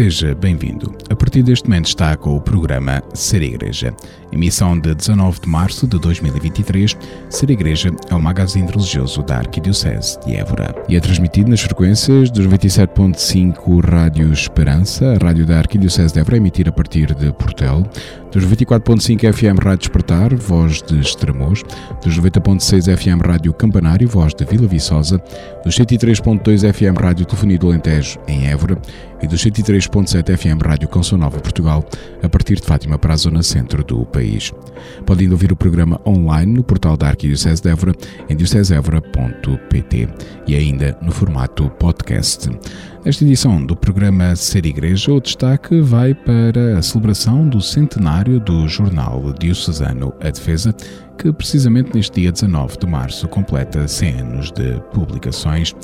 Seja 0.00 0.34
bem-vindo. 0.34 0.96
A 1.10 1.14
partir 1.14 1.42
deste 1.42 1.68
momento 1.68 1.88
está 1.88 2.16
com 2.16 2.34
o 2.34 2.40
programa 2.40 3.02
Ser 3.12 3.42
Igreja. 3.42 3.94
Emissão 4.32 4.78
de 4.78 4.94
19 4.94 5.40
de 5.40 5.46
março 5.46 5.86
de 5.86 5.98
2023. 5.98 6.96
Ser 7.28 7.50
Igreja 7.50 7.90
é 8.08 8.14
o 8.14 8.22
magazine 8.22 8.66
religioso 8.66 9.22
da 9.22 9.36
Arquidiocese 9.36 10.18
de 10.20 10.36
Évora. 10.36 10.74
E 10.88 10.96
é 10.96 11.00
transmitido 11.00 11.50
nas 11.50 11.60
frequências 11.60 12.30
dos 12.30 12.46
97.5 12.46 13.84
Rádio 13.84 14.32
Esperança, 14.32 15.04
a 15.04 15.22
rádio 15.22 15.44
da 15.44 15.58
Arquidiocese 15.58 16.14
de 16.14 16.20
Évora, 16.20 16.38
emitir 16.38 16.66
a 16.66 16.72
partir 16.72 17.14
de 17.14 17.30
Portel, 17.34 17.82
dos 18.32 18.42
24.5 18.46 19.30
FM 19.32 19.62
Rádio 19.62 19.80
Despertar, 19.80 20.34
voz 20.34 20.80
de 20.80 20.98
Estremoz, 20.98 21.62
dos 22.02 22.18
90.6 22.18 22.96
FM 22.96 23.26
Rádio 23.26 23.52
Campanário, 23.52 24.08
voz 24.08 24.32
de 24.32 24.46
Vila 24.46 24.66
Viçosa, 24.66 25.22
dos 25.62 25.76
103.2 25.76 26.72
FM 26.72 26.98
Rádio 26.98 27.26
Telefonia 27.26 27.58
do 27.58 27.68
Alentejo, 27.68 28.18
em 28.26 28.46
Évora, 28.46 28.80
e 29.22 29.26
dos 29.26 29.44
103.7 29.44 30.36
FM 30.36 30.64
Rádio 30.64 30.88
Canção 30.88 31.18
Nova 31.18 31.38
Portugal, 31.40 31.84
a 32.22 32.28
partir 32.28 32.56
de 32.56 32.66
Fátima 32.66 32.98
para 32.98 33.14
a 33.14 33.16
zona 33.16 33.42
centro 33.42 33.84
do 33.84 34.04
país. 34.06 34.52
Podem 35.04 35.30
ouvir 35.30 35.52
o 35.52 35.56
programa 35.56 36.00
online 36.06 36.52
no 36.52 36.62
portal 36.62 36.96
da 36.96 37.08
Arquidiocese 37.08 37.62
de 37.62 37.68
Évora, 37.68 37.94
em 38.28 38.36
diocesevora.pt 38.36 40.08
e 40.46 40.54
ainda 40.54 40.96
no 41.02 41.12
formato 41.12 41.68
podcast. 41.70 42.50
Nesta 43.04 43.24
edição 43.24 43.64
do 43.64 43.74
programa 43.74 44.36
Ser 44.36 44.66
Igreja, 44.66 45.12
o 45.12 45.20
destaque 45.20 45.80
vai 45.80 46.12
para 46.12 46.78
a 46.78 46.82
celebração 46.82 47.48
do 47.48 47.60
centenário 47.60 48.38
do 48.38 48.68
jornal 48.68 49.32
diocesano 49.38 50.12
A 50.20 50.30
Defesa, 50.30 50.74
que 51.16 51.32
precisamente 51.32 51.94
neste 51.94 52.20
dia 52.20 52.32
19 52.32 52.78
de 52.78 52.86
março 52.86 53.26
completa 53.28 53.88
100 53.88 54.20
anos 54.20 54.52
de 54.52 54.80
publicações. 54.92 55.74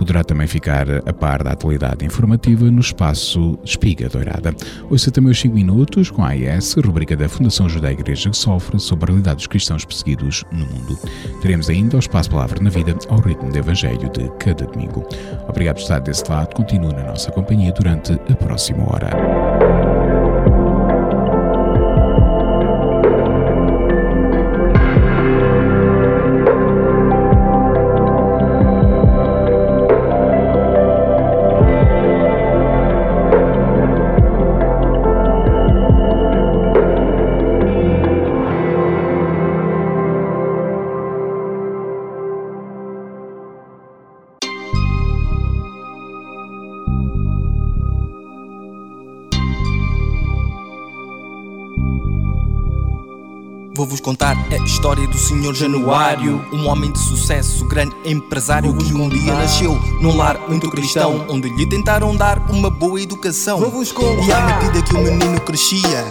Poderá 0.00 0.24
também 0.24 0.46
ficar 0.46 0.86
a 1.06 1.12
par 1.12 1.42
da 1.42 1.50
atualidade 1.50 2.06
informativa 2.06 2.70
no 2.70 2.80
espaço 2.80 3.58
Espiga 3.62 4.08
Dourada. 4.08 4.56
Ouça 4.88 5.10
também 5.10 5.30
os 5.30 5.38
5 5.38 5.54
minutos 5.54 6.10
com 6.10 6.24
a 6.24 6.28
AIS, 6.28 6.74
rubrica 6.82 7.14
da 7.14 7.28
Fundação 7.28 7.68
Judaica 7.68 8.00
Igreja 8.00 8.30
que 8.30 8.36
sofre 8.38 8.80
sobre 8.80 9.04
a 9.04 9.08
realidade 9.08 9.36
dos 9.36 9.46
cristãos 9.46 9.84
perseguidos 9.84 10.42
no 10.50 10.64
mundo. 10.64 10.98
Teremos 11.42 11.68
ainda 11.68 11.96
o 11.96 12.00
espaço 12.00 12.30
Palavra 12.30 12.62
na 12.62 12.70
Vida 12.70 12.96
ao 13.10 13.20
ritmo 13.20 13.52
do 13.52 13.58
Evangelho 13.58 14.10
de 14.10 14.26
cada 14.38 14.64
domingo. 14.64 15.06
Obrigado 15.46 15.76
por 15.76 15.82
estar 15.82 15.98
desse 15.98 16.24
lado. 16.30 16.54
Continue 16.54 16.94
na 16.94 17.04
nossa 17.04 17.30
companhia 17.30 17.70
durante 17.70 18.14
a 18.14 18.34
próxima 18.36 18.82
hora. 18.90 19.39
Senhor 55.30 55.54
Januário, 55.54 56.44
um 56.52 56.66
homem 56.66 56.90
de 56.90 56.98
sucesso, 56.98 57.64
grande 57.64 57.94
empresário 58.04 58.76
que 58.76 58.92
um 58.92 59.08
dia 59.08 59.32
nasceu 59.32 59.80
num 60.00 60.16
lar 60.16 60.36
muito 60.48 60.68
cristão, 60.68 61.24
onde 61.28 61.48
lhe 61.50 61.64
tentaram 61.64 62.16
dar 62.16 62.50
uma 62.50 62.68
boa 62.68 63.00
educação. 63.00 63.60
E 64.26 64.32
à 64.32 64.40
medida 64.40 64.82
que 64.82 64.92
o 64.92 65.00
menino 65.00 65.40
crescia, 65.42 66.04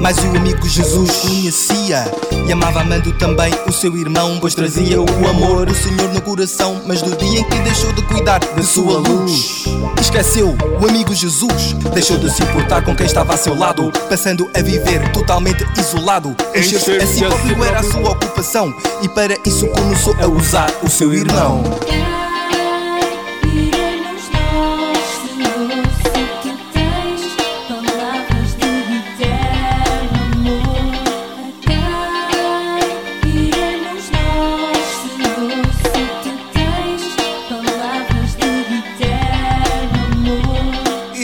mas 0.00 0.18
o 0.18 0.36
amigo 0.36 0.68
Jesus 0.68 1.16
conhecia 1.16 2.04
e 2.50 2.52
amava 2.52 2.80
amando 2.80 3.12
também 3.12 3.54
o 3.68 3.72
seu 3.72 3.96
irmão, 3.96 4.38
pois 4.40 4.56
trazia 4.56 5.00
o 5.00 5.28
amor 5.28 5.66
do 5.66 5.74
Senhor 5.74 6.12
no 6.12 6.20
coração. 6.20 6.82
Mas 6.84 7.00
no 7.00 7.16
dia 7.16 7.38
em 7.38 7.44
que 7.44 7.58
deixou 7.60 7.92
de 7.92 8.02
cuidar 8.02 8.40
da 8.40 8.62
sua 8.64 8.98
luz, 8.98 9.66
esqueceu 10.00 10.56
o 10.80 10.88
amigo 10.88 11.14
Jesus, 11.14 11.74
deixou 11.94 12.18
de 12.18 12.28
se 12.28 12.42
importar 12.42 12.82
com 12.82 12.96
quem 12.96 13.06
estava 13.06 13.34
a 13.34 13.36
seu 13.36 13.56
lado, 13.56 13.92
passando 14.08 14.50
a 14.52 14.60
viver 14.62 15.12
totalmente 15.12 15.64
isolado. 15.78 16.34
Encher-se 16.52 16.96
a 16.96 17.06
si 17.06 17.20
próprio 17.20 17.64
era 17.64 17.78
a 17.78 17.84
sua 17.84 18.10
ocupação, 18.10 18.74
e 19.00 19.08
para 19.08 19.36
isso 19.46 19.68
começou 19.68 20.16
a 20.20 20.26
usar 20.26 20.72
o 20.82 20.90
seu 20.90 21.14
irmão. 21.14 21.62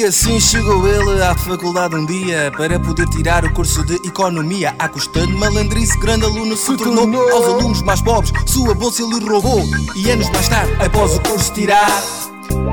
Assim 0.07 0.39
chegou 0.39 0.87
ele 0.87 1.21
à 1.21 1.35
faculdade 1.35 1.97
um 1.97 2.07
dia 2.07 2.53
para 2.57 2.79
poder 2.79 3.09
tirar 3.09 3.45
o 3.45 3.53
curso 3.53 3.85
de 3.85 3.95
economia. 4.07 4.75
À 4.79 4.89
custa 4.89 5.27
de 5.27 5.33
malandrice, 5.33 5.99
grande 5.99 6.25
aluno 6.25 6.57
se 6.57 6.77
tornou. 6.77 7.33
Aos 7.33 7.47
alunos 7.47 7.83
mais 7.83 8.01
pobres, 8.01 8.33
sua 8.47 8.75
bolsa 8.75 9.03
ele 9.03 9.29
roubou. 9.29 9.65
E 9.97 10.11
anos 10.11 10.31
mais 10.31 10.49
tarde, 10.49 10.73
após 10.85 11.17
o 11.17 11.21
curso 11.21 11.53
tirar. 11.53 12.03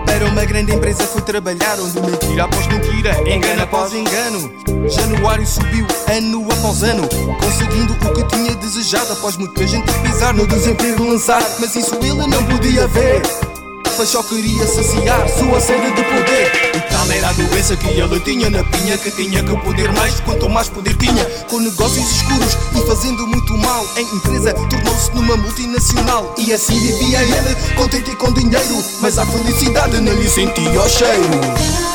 Para 0.05 0.25
uma 0.27 0.45
grande 0.45 0.73
empresa 0.73 1.03
foi 1.05 1.21
trabalhar 1.23 1.79
onde 1.79 1.99
mentira 2.01 2.43
após 2.43 2.67
mentira, 2.67 3.17
engano 3.27 3.63
após 3.63 3.93
engano. 3.93 4.53
Januário 4.87 5.47
subiu 5.47 5.87
ano 6.15 6.45
após 6.51 6.83
ano, 6.83 7.09
conseguindo 7.41 7.93
o 7.93 8.13
que 8.13 8.23
tinha 8.35 8.55
desejado 8.55 9.11
após 9.13 9.37
muita 9.37 9.65
gente 9.65 9.91
pisar 10.01 10.33
no 10.33 10.45
desemprego 10.45 11.03
lançar. 11.03 11.41
Mas 11.59 11.75
isso 11.75 11.95
ele 11.95 12.27
não 12.27 12.43
podia 12.45 12.87
ver 12.87 13.21
mas 13.97 14.09
só 14.09 14.23
queria 14.23 14.65
saciar 14.65 15.27
sua 15.29 15.59
sede 15.59 15.91
de 15.91 16.03
poder. 16.03 16.51
E 16.75 16.81
tal 16.91 17.11
era 17.11 17.29
a 17.29 17.33
doença 17.33 17.75
que 17.75 17.87
ele 17.87 18.19
tinha 18.21 18.49
na 18.49 18.63
pinha, 18.63 18.97
que 18.97 19.11
tinha 19.11 19.43
que 19.43 19.57
poder 19.57 19.91
mais, 19.93 20.19
quanto 20.21 20.49
mais 20.49 20.69
poder 20.69 20.95
tinha. 20.97 21.25
Com 21.49 21.59
negócios 21.59 22.11
escuros 22.11 22.57
e 22.75 22.87
fazendo 22.87 23.27
muito 23.27 23.57
mal, 23.57 23.85
em 23.97 24.05
empresa 24.15 24.53
tornou-se 24.53 25.11
numa 25.13 25.37
multinacional. 25.37 26.33
E 26.37 26.53
assim 26.53 26.79
vivia 26.79 27.21
ele, 27.21 27.55
contente 27.75 28.15
com 28.15 28.31
dinheiro, 28.31 28.83
mas 29.01 29.17
a 29.17 29.25
felicidade 29.25 29.99
não 29.99 30.13
lhe 30.13 30.29
sentia 30.29 30.81
o 30.81 30.89
cheiro. 30.89 31.92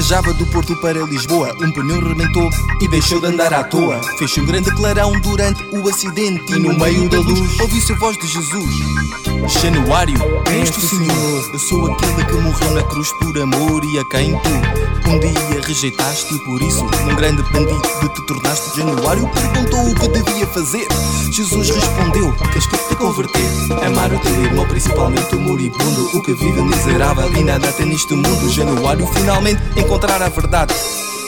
Viajava 0.00 0.32
do 0.32 0.46
Porto 0.46 0.74
para 0.76 1.04
Lisboa. 1.04 1.54
Um 1.60 1.70
pneu 1.70 2.00
rebentou 2.00 2.48
e 2.80 2.88
deixou 2.88 3.20
de 3.20 3.26
andar 3.26 3.52
à 3.52 3.62
toa. 3.62 4.00
Fez 4.16 4.38
um 4.38 4.46
grande 4.46 4.74
clarão 4.74 5.12
durante 5.20 5.62
o 5.76 5.86
acidente. 5.86 6.54
E 6.54 6.58
no 6.58 6.72
meio 6.78 7.06
da 7.06 7.18
luz 7.18 7.60
ouvi-se 7.60 7.92
a 7.92 7.96
voz 7.96 8.16
de 8.16 8.26
Jesus. 8.26 9.29
Januário, 9.48 10.18
és 10.50 10.70
tu, 10.70 10.80
Senhor. 10.80 11.50
Eu 11.52 11.58
sou 11.58 11.92
aquele 11.92 12.24
que 12.24 12.32
morreu 12.34 12.70
na 12.72 12.82
cruz 12.82 13.12
por 13.12 13.38
amor 13.38 13.84
e 13.84 13.98
a 13.98 14.04
quem 14.04 14.32
tu 14.38 15.10
um 15.10 15.18
dia 15.18 15.60
rejeitaste. 15.66 16.34
E 16.34 16.38
por 16.40 16.60
isso, 16.62 16.84
num 16.84 17.14
grande 17.16 17.42
bandido 17.50 18.08
te 18.14 18.26
tornaste. 18.26 18.78
Januário 18.78 19.28
perguntou 19.28 19.90
o 19.90 19.94
que 19.94 20.08
devia 20.08 20.46
fazer. 20.46 20.86
Jesus 21.30 21.70
respondeu: 21.70 22.34
Tens 22.52 22.66
que 22.66 22.76
te 22.76 22.96
converter. 22.96 23.50
Amar 23.86 24.12
o 24.12 24.18
teu 24.18 24.44
irmão, 24.44 24.66
principalmente 24.66 25.34
o 25.34 25.40
moribundo. 25.40 26.16
O 26.16 26.22
que 26.22 26.34
vive 26.34 26.62
miserável 26.62 27.32
e 27.36 27.42
nada 27.42 27.72
tem 27.72 27.86
neste 27.86 28.14
mundo. 28.14 28.50
Januário 28.50 29.06
finalmente 29.06 29.60
encontrar 29.76 30.22
a 30.22 30.28
verdade. 30.28 30.74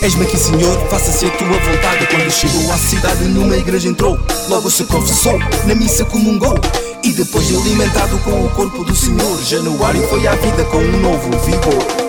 És-me 0.02 0.25
aqui, 0.25 0.37
Senhor, 0.37 0.76
faça-se 0.88 1.26
a 1.26 1.31
tua 1.31 1.46
vontade. 1.46 2.08
Quando 2.08 2.28
chegou 2.28 2.72
à 2.72 2.76
cidade, 2.76 3.25
numa 3.25 3.56
igreja 3.56 3.88
entrou, 3.88 4.19
logo 4.49 4.69
se 4.69 4.82
confessou, 4.84 5.38
na 5.64 5.76
missa 5.76 6.04
comungou. 6.04 6.58
E 7.04 7.12
depois 7.12 7.46
de 7.46 7.56
alimentado 7.56 8.19
com 8.19 8.44
o 8.44 8.50
corpo 8.50 8.82
do 8.82 8.96
Senhor, 8.96 9.40
Januário 9.44 10.02
foi 10.08 10.26
à 10.26 10.34
vida 10.34 10.64
com 10.64 10.78
um 10.78 11.00
novo 11.00 11.31
vigor. 11.44 12.01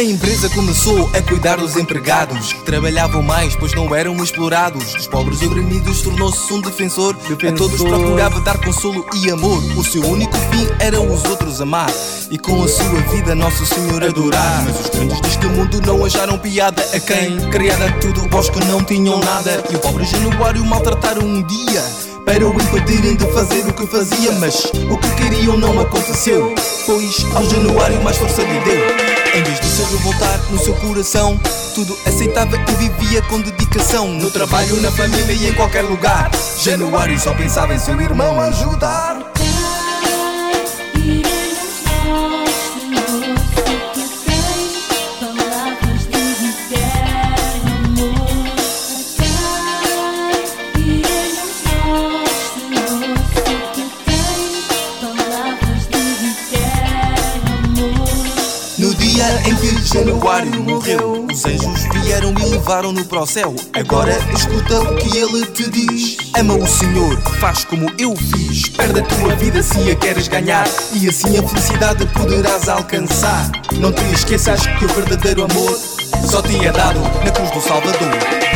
A 0.00 0.02
empresa 0.02 0.48
começou 0.48 1.10
a 1.14 1.20
cuidar 1.20 1.56
dos 1.56 1.76
empregados 1.76 2.54
que 2.54 2.62
trabalhavam 2.62 3.22
mais, 3.22 3.54
pois 3.54 3.74
não 3.74 3.94
eram 3.94 4.16
explorados. 4.24 4.94
Dos 4.94 5.06
pobres 5.06 5.42
oprimidos 5.42 6.00
tornou-se 6.00 6.50
um 6.54 6.62
defensor. 6.62 7.12
defensor. 7.12 7.50
A 7.50 7.52
todos 7.52 7.82
procurava 7.82 8.40
dar 8.40 8.56
consolo 8.64 9.04
e 9.16 9.30
amor. 9.30 9.62
O 9.76 9.84
seu 9.84 10.02
único 10.02 10.34
fim 10.34 10.66
era 10.78 10.98
os 10.98 11.22
outros 11.26 11.60
amar 11.60 11.90
e 12.30 12.38
com 12.38 12.64
a 12.64 12.68
sua 12.68 12.98
vida 13.12 13.34
Nosso 13.34 13.66
Senhor 13.66 14.02
adorar. 14.02 14.64
Mas 14.64 14.80
os 14.80 14.88
grandes 14.88 15.20
deste 15.20 15.46
mundo 15.48 15.82
não 15.86 16.02
acharam 16.02 16.38
piada 16.38 16.82
a 16.94 16.98
quem 16.98 17.36
criada 17.50 17.92
tudo, 18.00 18.26
vós 18.30 18.48
que 18.48 18.64
não 18.64 18.82
tinham 18.82 19.18
nada. 19.18 19.62
E 19.70 19.76
o 19.76 19.78
pobre 19.80 20.04
Januário 20.04 20.64
maltrataram 20.64 21.26
um 21.26 21.42
dia 21.42 22.09
para 22.24 22.46
o 22.46 22.52
impedirem 22.54 23.16
de 23.16 23.26
fazer 23.32 23.66
o 23.66 23.72
que 23.72 23.86
fazia. 23.86 24.32
Mas 24.32 24.64
o 24.64 24.98
que 24.98 25.10
queriam 25.16 25.56
não 25.56 25.78
aconteceu, 25.80 26.54
pois 26.86 27.24
ao 27.34 27.44
Januário 27.44 28.02
mais 28.02 28.16
força 28.16 28.42
lhe 28.42 28.60
deu. 28.60 29.10
Em 29.34 29.42
vez 29.42 29.60
de 29.60 29.66
se 29.66 29.82
revoltar 29.82 30.40
no 30.50 30.58
seu 30.58 30.74
coração, 30.74 31.38
tudo 31.74 31.96
aceitava 32.04 32.56
e 32.56 32.74
vivia 32.74 33.22
com 33.22 33.40
dedicação. 33.40 34.08
No 34.08 34.30
trabalho, 34.30 34.80
na 34.80 34.90
família 34.90 35.32
e 35.32 35.48
em 35.48 35.52
qualquer 35.54 35.82
lugar. 35.82 36.30
Januário 36.58 37.18
só 37.18 37.32
pensava 37.34 37.74
em 37.74 37.78
seu 37.78 38.00
irmão 38.00 38.40
ajudar. 38.40 39.29
Januário 59.92 60.62
morreu. 60.62 61.26
Os 61.30 61.44
anjos 61.44 61.82
vieram 61.92 62.32
e 62.38 62.50
levaram-no 62.50 63.04
para 63.04 63.22
o 63.22 63.26
céu. 63.26 63.54
Agora 63.72 64.16
escuta 64.34 64.80
o 64.80 64.96
que 64.96 65.18
ele 65.18 65.44
te 65.46 65.68
diz. 65.68 66.16
Ama 66.38 66.54
o 66.54 66.66
Senhor, 66.66 67.20
faz 67.40 67.64
como 67.64 67.90
eu 67.98 68.14
fiz. 68.16 68.68
Perde 68.68 69.00
a 69.00 69.02
tua 69.02 69.34
vida 69.36 69.62
se 69.62 69.90
a 69.90 69.96
queres 69.96 70.28
ganhar. 70.28 70.66
E 70.92 71.08
assim 71.08 71.36
a 71.38 71.42
felicidade 71.42 72.06
poderás 72.06 72.68
alcançar. 72.68 73.50
Não 73.72 73.92
te 73.92 74.04
esqueças 74.12 74.66
que 74.66 74.84
o 74.84 74.88
verdadeiro 74.88 75.44
amor 75.44 75.78
só 76.28 76.40
te 76.42 76.64
é 76.64 76.70
dado 76.70 77.00
na 77.00 77.30
cruz 77.30 77.50
do 77.50 77.60
Salvador. 77.60 78.49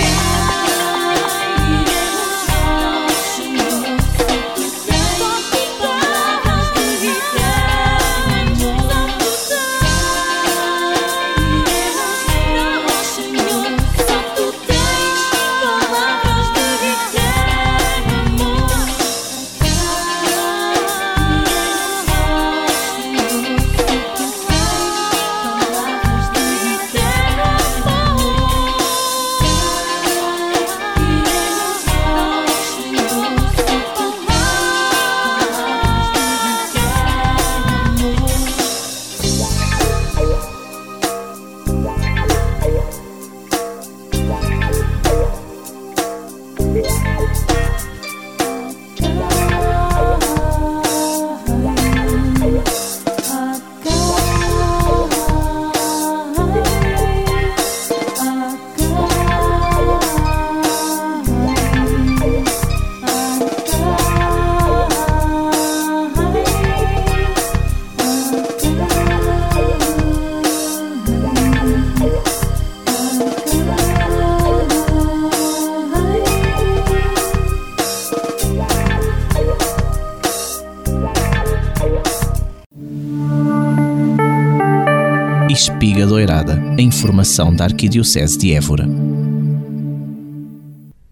Informação 86.76 87.54
da 87.54 87.66
Arquidiocese 87.66 88.36
de 88.36 88.52
Évora. 88.52 88.84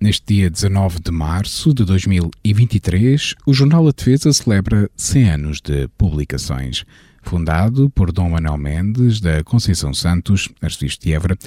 Neste 0.01 0.35
dia 0.35 0.51
19 0.51 0.99
de 0.99 1.13
março 1.13 1.73
de 1.73 1.85
2023, 1.85 3.37
o 3.47 3.55
Jornal 3.55 3.87
A 3.87 3.93
Defesa 3.93 4.33
celebra 4.33 4.91
100 4.97 5.31
anos 5.31 5.61
de 5.61 5.87
publicações. 5.97 6.85
Fundado 7.23 7.89
por 7.91 8.11
Dom 8.11 8.31
Manuel 8.31 8.59
Mendes 8.59 9.21
da 9.21 9.45
Conceição 9.45 9.95
Santos, 9.95 10.49
arcebispo 10.61 11.05
de 11.05 11.13
Évora, 11.13 11.39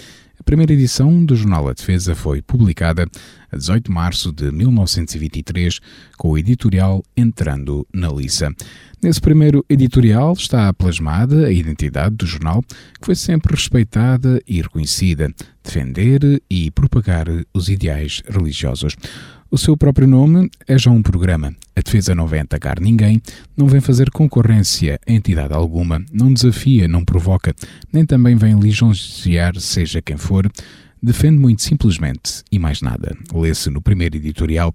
a 0.45 0.51
primeira 0.56 0.74
edição 0.74 1.25
do 1.25 1.36
Jornal 1.36 1.68
A 1.68 1.74
Defesa 1.74 2.13
foi 2.13 2.39
publicada 2.39 3.07
a 3.51 3.57
18 3.57 3.86
de 3.86 3.92
março 3.92 4.31
de 4.31 4.51
1923, 4.51 5.80
com 6.19 6.30
o 6.30 6.38
editorial 6.38 7.03
Entrando 7.18 7.83
na 7.92 8.09
Liça. 8.09 8.53
Nesse 9.01 9.19
primeiro 9.19 9.65
editorial 9.67 10.34
está 10.34 10.72
plasmada 10.72 11.48
a 11.48 11.51
identidade 11.51 12.15
do 12.15 12.27
jornal, 12.27 12.62
que 12.62 13.05
foi 13.08 13.15
sempre 13.15 13.55
respeitada 13.55 14.39
e 14.48 14.62
reconhecida, 14.62 15.34
defender 15.63 16.39
e 16.48 16.70
propagar 16.70 17.25
os 17.51 17.67
ideais 17.67 18.22
religiosos. 18.29 18.96
O 19.52 19.58
seu 19.58 19.78
próprio 19.78 20.08
nome 20.08 20.50
é 20.68 20.78
já 20.78 20.90
um 20.90 21.04
programa. 21.04 21.56
A 21.75 21.82
defesa 21.82 22.16
não 22.16 22.25
vem 22.25 22.42
atacar 22.42 22.80
ninguém, 22.80 23.22
não 23.56 23.68
vem 23.68 23.80
fazer 23.80 24.10
concorrência 24.10 25.00
a 25.08 25.12
entidade 25.12 25.54
alguma, 25.54 26.04
não 26.12 26.34
desafia, 26.34 26.88
não 26.88 27.06
provoca, 27.06 27.54
nem 27.94 28.06
também 28.06 28.36
vem 28.36 28.60
lisonjear 28.60 29.60
seja 29.60 30.02
quem 30.02 30.18
for, 30.18 30.52
defende 31.02 31.38
muito 31.38 31.62
simplesmente 31.62 32.44
e 32.52 32.58
mais 32.58 32.82
nada. 32.82 33.16
Lê-se 33.32 33.70
no 33.70 33.82
primeiro 33.82 34.18
editorial 34.18 34.74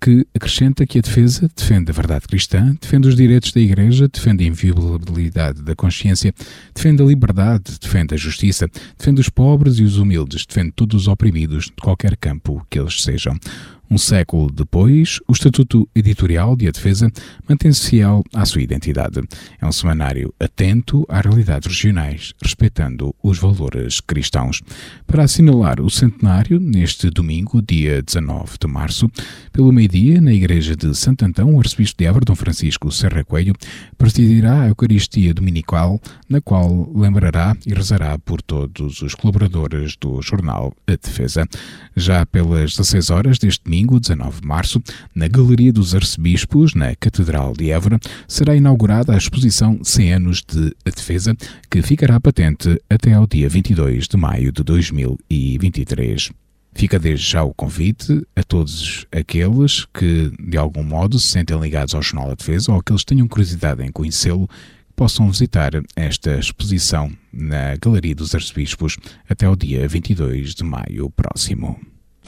que 0.00 0.26
acrescenta 0.34 0.86
que 0.86 0.98
a 0.98 1.02
defesa 1.02 1.50
defende 1.54 1.90
a 1.90 1.94
verdade 1.94 2.26
cristã, 2.26 2.76
defende 2.80 3.08
os 3.08 3.16
direitos 3.16 3.52
da 3.52 3.60
Igreja, 3.60 4.08
defende 4.08 4.44
a 4.44 4.46
inviolabilidade 4.46 5.62
da 5.62 5.74
consciência, 5.74 6.34
defende 6.74 7.02
a 7.02 7.06
liberdade, 7.06 7.78
defende 7.80 8.14
a 8.14 8.16
justiça, 8.16 8.68
defende 8.98 9.20
os 9.20 9.28
pobres 9.28 9.78
e 9.78 9.82
os 9.82 9.98
humildes, 9.98 10.46
defende 10.46 10.72
todos 10.72 11.02
os 11.02 11.08
oprimidos 11.08 11.66
de 11.66 11.82
qualquer 11.82 12.16
campo 12.16 12.64
que 12.70 12.78
eles 12.78 13.02
sejam. 13.02 13.38
Um 13.88 13.98
século 13.98 14.50
depois, 14.50 15.20
o 15.28 15.32
Estatuto 15.32 15.88
Editorial 15.94 16.56
de 16.56 16.66
A 16.66 16.72
Defesa 16.72 17.10
mantém-se 17.48 17.88
fiel 17.88 18.24
à 18.34 18.44
sua 18.44 18.60
identidade. 18.60 19.20
É 19.60 19.64
um 19.64 19.70
semanário 19.70 20.34
atento 20.40 21.06
às 21.08 21.24
realidades 21.24 21.68
regionais, 21.68 22.34
respeitando 22.42 23.14
os 23.22 23.38
valores 23.38 24.00
cristãos. 24.00 24.60
Para 25.06 25.22
assinalar 25.22 25.80
o 25.80 25.88
centenário, 25.88 26.58
neste 26.58 27.10
domingo, 27.10 27.62
dia 27.62 28.02
19 28.02 28.56
de 28.60 28.66
março, 28.66 29.08
pelo 29.52 29.72
meio-dia, 29.72 30.20
na 30.20 30.32
Igreja 30.32 30.74
de 30.74 30.92
Santo 30.96 31.24
Antão, 31.24 31.54
o 31.54 31.60
arcebispo 31.60 31.98
de 31.98 32.06
Évora, 32.06 32.24
Dom 32.24 32.34
Francisco 32.34 32.90
Serra 32.90 33.22
Coelho, 33.22 33.54
presidirá 33.96 34.62
a 34.62 34.68
Eucaristia 34.68 35.32
Dominical, 35.32 36.00
na 36.28 36.40
qual 36.40 36.90
lembrará 36.92 37.56
e 37.64 37.72
rezará 37.72 38.18
por 38.18 38.42
todos 38.42 39.00
os 39.00 39.14
colaboradores 39.14 39.94
do 39.96 40.20
jornal 40.20 40.74
A 40.88 40.96
Defesa. 40.96 41.46
Já 41.94 42.26
pelas 42.26 42.72
16 42.72 43.10
horas 43.10 43.38
deste 43.38 43.62
domingo, 43.62 43.75
domingo, 43.76 44.00
19 44.00 44.40
de 44.40 44.46
março, 44.46 44.82
na 45.14 45.28
Galeria 45.28 45.70
dos 45.70 45.94
Arcebispos, 45.94 46.74
na 46.74 46.94
Catedral 46.96 47.52
de 47.52 47.70
Évora, 47.70 47.98
será 48.26 48.56
inaugurada 48.56 49.12
a 49.12 49.18
exposição 49.18 49.78
100 49.82 50.14
anos 50.14 50.42
de 50.42 50.74
A 50.86 50.90
Defesa, 50.90 51.36
que 51.70 51.82
ficará 51.82 52.18
patente 52.18 52.80
até 52.88 53.12
ao 53.12 53.26
dia 53.26 53.48
22 53.50 54.08
de 54.08 54.16
maio 54.16 54.50
de 54.50 54.62
2023. 54.62 56.30
Fica 56.74 56.98
desde 56.98 57.30
já 57.30 57.42
o 57.42 57.52
convite 57.52 58.22
a 58.34 58.42
todos 58.42 59.06
aqueles 59.12 59.86
que, 59.92 60.32
de 60.40 60.56
algum 60.56 60.82
modo, 60.82 61.18
se 61.18 61.28
sentem 61.28 61.58
ligados 61.60 61.94
ao 61.94 62.02
Jornal 62.02 62.28
da 62.28 62.34
Defesa 62.34 62.72
ou 62.72 62.78
aqueles 62.78 63.02
que 63.02 63.14
tenham 63.14 63.28
curiosidade 63.28 63.82
em 63.82 63.92
conhecê-lo, 63.92 64.48
possam 64.94 65.30
visitar 65.30 65.72
esta 65.94 66.38
exposição 66.38 67.12
na 67.30 67.76
Galeria 67.76 68.14
dos 68.14 68.34
Arcebispos 68.34 68.96
até 69.28 69.46
o 69.46 69.54
dia 69.54 69.86
22 69.86 70.54
de 70.54 70.64
maio 70.64 71.10
próximo. 71.10 71.78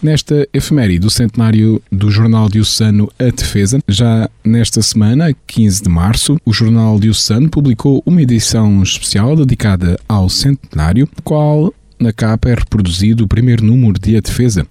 Nesta 0.01 0.49
efeméride 0.53 1.01
do 1.01 1.11
centenário 1.11 1.83
do 1.91 2.09
Jornal 2.09 2.49
Diocesano 2.49 3.11
A 3.19 3.25
Defesa, 3.25 3.81
já 3.89 4.31
nesta 4.45 4.81
semana, 4.81 5.35
15 5.45 5.83
de 5.83 5.89
março, 5.89 6.39
o 6.45 6.53
Jornal 6.53 7.01
Diocesano 7.01 7.49
publicou 7.49 8.01
uma 8.07 8.23
edição 8.23 8.81
especial 8.81 9.35
dedicada 9.35 9.99
ao 10.09 10.29
centenário, 10.29 11.09
qual 11.25 11.75
na 11.99 12.13
capa 12.13 12.49
é 12.49 12.55
reproduzido 12.55 13.25
o 13.25 13.29
primeiro 13.29 13.65
número 13.65 13.99
de 13.99 14.17
A 14.17 14.21
Defesa, 14.21 14.65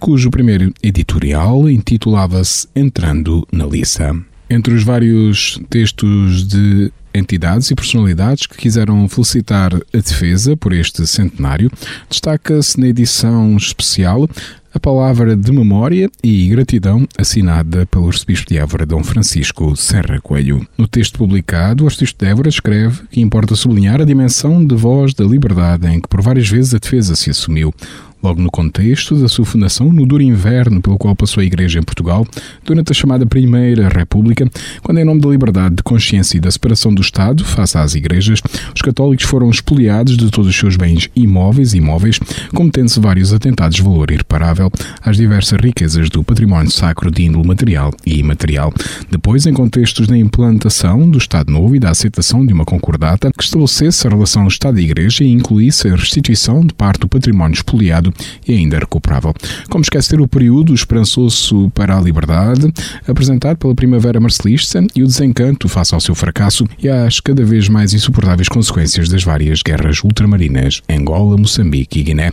cujo 0.00 0.32
primeiro 0.32 0.72
editorial 0.82 1.70
intitulava-se 1.70 2.66
Entrando 2.74 3.46
na 3.52 3.64
Liça. 3.64 4.16
Entre 4.50 4.74
os 4.74 4.82
vários 4.82 5.60
textos 5.70 6.44
de 6.46 6.92
entidades 7.14 7.70
e 7.70 7.74
personalidades 7.74 8.46
que 8.46 8.56
quiseram 8.56 9.08
felicitar 9.08 9.74
a 9.74 9.96
defesa 9.96 10.56
por 10.56 10.72
este 10.72 11.06
centenário, 11.06 11.70
destaca-se 12.08 12.78
na 12.78 12.88
edição 12.88 13.56
especial 13.56 14.28
a 14.74 14.80
palavra 14.80 15.36
de 15.36 15.52
memória 15.52 16.10
e 16.24 16.48
gratidão 16.48 17.06
assinada 17.18 17.84
pelo 17.86 18.08
arcebispo 18.08 18.48
de 18.48 18.58
Évora, 18.58 18.86
Dom 18.86 19.04
Francisco 19.04 19.76
Serra 19.76 20.18
Coelho. 20.20 20.66
No 20.78 20.88
texto 20.88 21.18
publicado, 21.18 21.84
o 21.84 21.86
arcebispo 21.86 22.24
de 22.24 22.30
Évora 22.30 22.48
escreve 22.48 23.02
que 23.10 23.20
importa 23.20 23.54
sublinhar 23.54 24.00
a 24.00 24.06
dimensão 24.06 24.64
de 24.64 24.74
voz 24.74 25.12
da 25.12 25.24
liberdade 25.24 25.86
em 25.88 26.00
que 26.00 26.08
por 26.08 26.22
várias 26.22 26.48
vezes 26.48 26.74
a 26.74 26.78
defesa 26.78 27.14
se 27.14 27.28
assumiu, 27.28 27.74
logo 28.22 28.40
no 28.40 28.50
contexto 28.50 29.16
da 29.16 29.28
sua 29.28 29.44
fundação, 29.44 29.92
no 29.92 30.06
duro 30.06 30.22
inverno 30.22 30.80
pelo 30.80 30.96
qual 30.96 31.14
passou 31.16 31.40
a 31.40 31.44
Igreja 31.44 31.78
em 31.78 31.82
Portugal, 31.82 32.26
durante 32.64 32.92
a 32.92 32.94
chamada 32.94 33.26
Primeira 33.26 33.88
República, 33.88 34.48
quando, 34.82 34.98
em 34.98 35.04
nome 35.04 35.20
da 35.20 35.28
liberdade 35.28 35.76
de 35.76 35.82
consciência 35.82 36.36
e 36.36 36.40
da 36.40 36.50
separação 36.50 36.94
do 36.94 37.02
Estado 37.02 37.44
face 37.44 37.76
às 37.76 37.94
igrejas, 37.94 38.40
os 38.74 38.80
católicos 38.80 39.26
foram 39.26 39.50
expoliados 39.50 40.16
de 40.16 40.30
todos 40.30 40.50
os 40.50 40.56
seus 40.56 40.76
bens 40.76 41.08
imóveis 41.16 41.74
e 41.74 41.78
imóveis, 41.78 42.20
cometendo-se 42.54 43.00
vários 43.00 43.32
atentados 43.32 43.76
de 43.76 43.82
valor 43.82 44.10
irreparável 44.10 44.70
às 45.02 45.16
diversas 45.16 45.58
riquezas 45.60 46.08
do 46.08 46.22
património 46.22 46.70
sacro 46.70 47.10
de 47.10 47.24
índole 47.24 47.46
material 47.46 47.92
e 48.06 48.18
imaterial. 48.18 48.72
Depois, 49.10 49.46
em 49.46 49.52
contextos 49.52 50.06
da 50.06 50.16
implantação 50.16 51.10
do 51.10 51.18
Estado 51.18 51.50
Novo 51.52 51.74
e 51.74 51.80
da 51.80 51.90
aceitação 51.90 52.46
de 52.46 52.52
uma 52.52 52.64
concordata 52.64 53.32
que 53.36 53.42
estabelecesse 53.42 54.06
a 54.06 54.10
relação 54.10 54.46
Estado 54.46 54.78
e 54.78 54.84
Igreja 54.84 55.24
e 55.24 55.28
incluísse 55.28 55.88
a 55.88 55.96
restituição 55.96 56.60
de 56.60 56.74
parte 56.74 57.00
do 57.00 57.08
património 57.08 57.54
expoliado 57.54 58.11
e 58.46 58.52
ainda 58.52 58.78
recuperável. 58.78 59.34
Como 59.68 59.82
esquecer 59.82 60.20
o 60.20 60.28
período 60.28 60.74
esperançoso 60.74 61.70
para 61.70 61.96
a 61.96 62.00
liberdade, 62.00 62.72
apresentado 63.06 63.56
pela 63.56 63.74
Primavera 63.74 64.20
Marcelista 64.20 64.84
e 64.94 65.02
o 65.02 65.06
desencanto 65.06 65.68
face 65.68 65.94
ao 65.94 66.00
seu 66.00 66.14
fracasso 66.14 66.66
e 66.82 66.88
às 66.88 67.20
cada 67.20 67.44
vez 67.44 67.68
mais 67.68 67.94
insuportáveis 67.94 68.48
consequências 68.48 69.08
das 69.08 69.22
várias 69.22 69.62
guerras 69.62 70.02
ultramarinas 70.02 70.82
Angola, 70.88 71.36
Moçambique 71.36 72.00
e 72.00 72.02
Guiné 72.02 72.32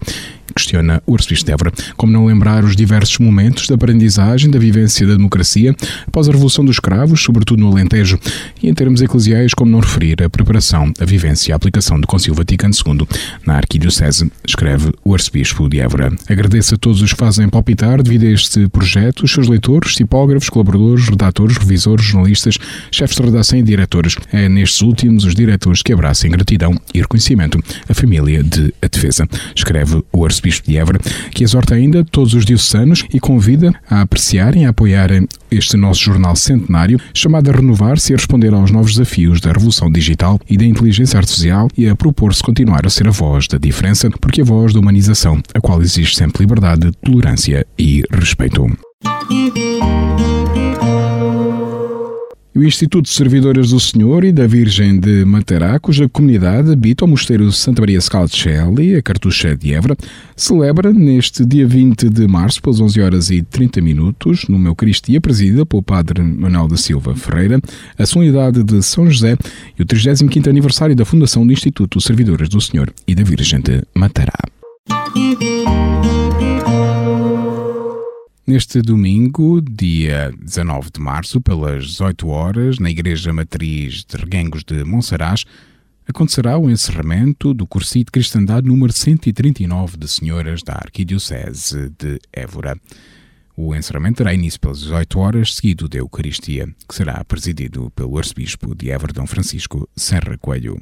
questiona 0.53 1.01
o 1.05 1.13
arcebispo 1.13 1.45
de. 1.45 1.93
Como 1.95 2.11
não 2.11 2.25
lembrar 2.25 2.63
os 2.63 2.75
diversos 2.75 3.17
momentos 3.19 3.67
da 3.67 3.75
aprendizagem 3.75 4.49
da 4.49 4.59
vivência 4.59 5.05
da 5.05 5.13
democracia 5.13 5.75
após 6.07 6.27
a 6.27 6.31
Revolução 6.31 6.65
dos 6.65 6.75
Escravos, 6.75 7.21
sobretudo 7.21 7.61
no 7.61 7.71
Alentejo, 7.71 8.19
e 8.61 8.69
em 8.69 8.73
termos 8.73 9.01
eclesiais, 9.01 9.53
como 9.53 9.71
não 9.71 9.79
referir 9.79 10.21
a 10.23 10.29
preparação, 10.29 10.91
a 10.99 11.05
vivência 11.05 11.51
e 11.51 11.53
a 11.53 11.55
aplicação 11.55 11.99
do 11.99 12.07
Concílio 12.07 12.35
Vaticano 12.35 12.73
II 12.73 13.07
na 13.45 13.55
Arquidiocese, 13.55 14.31
escreve 14.45 14.91
o 15.03 15.13
arcebispo 15.13 15.68
de 15.69 15.79
Évora. 15.79 16.11
Agradeço 16.27 16.75
a 16.75 16.77
todos 16.77 17.01
os 17.01 17.13
que 17.13 17.19
fazem 17.19 17.47
palpitar 17.47 18.01
devido 18.01 18.25
a 18.25 18.31
este 18.31 18.67
projeto, 18.67 19.23
os 19.23 19.31
seus 19.31 19.47
leitores, 19.47 19.95
tipógrafos, 19.95 20.49
colaboradores, 20.49 21.07
redatores, 21.07 21.57
revisores, 21.57 22.05
jornalistas, 22.05 22.57
chefes 22.91 23.15
de 23.15 23.23
redação 23.23 23.59
e 23.59 23.63
diretores. 23.63 24.15
É 24.31 24.49
nestes 24.49 24.81
últimos 24.81 25.25
os 25.25 25.35
diretores 25.35 25.81
que 25.81 25.93
abraçam 25.93 26.31
gratidão 26.31 26.75
e 26.93 26.99
reconhecimento 26.99 27.59
a 27.87 27.93
família 27.93 28.43
de 28.43 28.73
A 28.81 28.87
Defesa, 28.87 29.27
escreve 29.55 30.03
o 30.11 30.25
arcebispo 30.25 30.67
de 30.67 30.77
Évora, 30.77 30.99
que 31.31 31.43
exorta 31.43 31.75
ainda 31.75 32.03
todos 32.03 32.33
os 32.33 32.45
diocesanos 32.45 33.05
e 33.13 33.19
convida 33.19 33.73
a 33.89 34.01
apreciarem 34.01 34.63
e 34.63 34.65
a 34.65 34.69
apoiarem 34.69 35.27
este 35.51 35.77
nosso 35.77 36.01
jornal 36.01 36.35
centenário, 36.35 36.99
chamado 37.13 37.49
a 37.49 37.53
renovar-se 37.53 38.11
e 38.11 38.15
a 38.15 38.17
responder 38.17 38.53
aos 38.53 38.71
novos 38.71 38.91
desafios 38.93 39.39
da 39.39 39.51
revolução 39.51 39.91
digital 39.91 40.39
e 40.49 40.57
da 40.57 40.65
inteligência 40.65 41.17
artificial 41.17 41.67
e 41.77 41.87
a 41.87 41.95
propor-se 41.95 42.43
continuar 42.43 42.85
a 42.85 42.89
ser 42.89 43.07
a 43.07 43.11
voz 43.11 43.47
da 43.47 43.57
diferença, 43.57 44.09
porque 44.09 44.41
a 44.41 44.45
voz 44.45 44.73
da 44.73 44.79
humanização, 44.79 45.41
a 45.53 45.61
qual 45.61 45.81
existe 45.81 46.17
sempre 46.17 46.43
liberdade, 46.43 46.91
tolerância 47.03 47.65
e 47.77 48.03
respeito. 48.11 48.67
O 52.59 52.63
Instituto 52.65 53.05
de 53.05 53.11
Servidoras 53.11 53.69
do 53.69 53.79
Senhor 53.79 54.25
e 54.25 54.33
da 54.33 54.45
Virgem 54.45 54.99
de 54.99 55.23
Matará, 55.23 55.79
cuja 55.79 56.09
comunidade 56.09 56.73
habita 56.73 57.05
o 57.05 57.07
Mosteiro 57.07 57.49
Santa 57.53 57.81
Maria 57.81 58.01
Scalcelli, 58.01 58.95
a 58.95 59.01
Cartucha 59.01 59.55
de 59.55 59.73
Évora, 59.73 59.95
celebra 60.35 60.91
neste 60.91 61.45
dia 61.45 61.65
20 61.65 62.09
de 62.09 62.27
março, 62.27 62.61
pelas 62.61 62.81
11 62.81 62.99
horas 62.99 63.29
e 63.29 63.41
30 63.41 63.79
minutos, 63.79 64.45
numa 64.49 64.67
Eucaristia 64.67 65.21
presidida 65.21 65.65
pelo 65.65 65.81
Padre 65.81 66.21
Manuel 66.21 66.67
da 66.67 66.75
Silva 66.75 67.15
Ferreira, 67.15 67.61
a 67.97 68.05
solenidade 68.05 68.61
de 68.61 68.83
São 68.83 69.09
José 69.09 69.37
e 69.77 69.81
o 69.81 69.85
35º 69.85 70.49
aniversário 70.49 70.95
da 70.97 71.05
fundação 71.05 71.47
do 71.47 71.53
Instituto 71.53 72.01
Servidoras 72.01 72.49
do 72.49 72.59
Senhor 72.59 72.93
e 73.07 73.15
da 73.15 73.23
Virgem 73.23 73.61
de 73.61 73.83
Matará. 73.95 74.37
Neste 78.49 78.81
domingo, 78.81 79.61
dia 79.61 80.33
19 80.41 80.89
de 80.91 80.99
março, 80.99 81.39
pelas 81.39 81.85
18 81.85 82.27
horas, 82.29 82.79
na 82.79 82.89
Igreja 82.89 83.31
Matriz 83.31 84.03
de 84.03 84.17
Reguengos 84.17 84.63
de 84.63 84.83
Monsaraz, 84.83 85.45
acontecerá 86.07 86.57
o 86.57 86.67
encerramento 86.67 87.53
do 87.53 87.67
curso 87.67 87.99
de 87.99 88.05
cristandade 88.05 88.67
número 88.67 88.91
139 88.91 89.97
de 89.97 90.07
Senhoras 90.07 90.63
da 90.63 90.73
Arquidiocese 90.73 91.91
de 91.95 92.19
Évora. 92.33 92.75
O 93.55 93.75
encerramento 93.75 94.17
terá 94.17 94.33
início 94.33 94.59
pelas 94.59 94.79
18 94.79 95.19
horas, 95.19 95.53
seguido 95.53 95.87
da 95.87 95.99
Eucaristia, 95.99 96.67
que 96.87 96.95
será 96.95 97.23
presidido 97.23 97.91
pelo 97.91 98.17
Arcebispo 98.17 98.73
de 98.73 98.89
Évora, 98.89 99.13
Dom 99.13 99.27
Francisco 99.27 99.87
Serra 99.95 100.35
Coelho. 100.39 100.79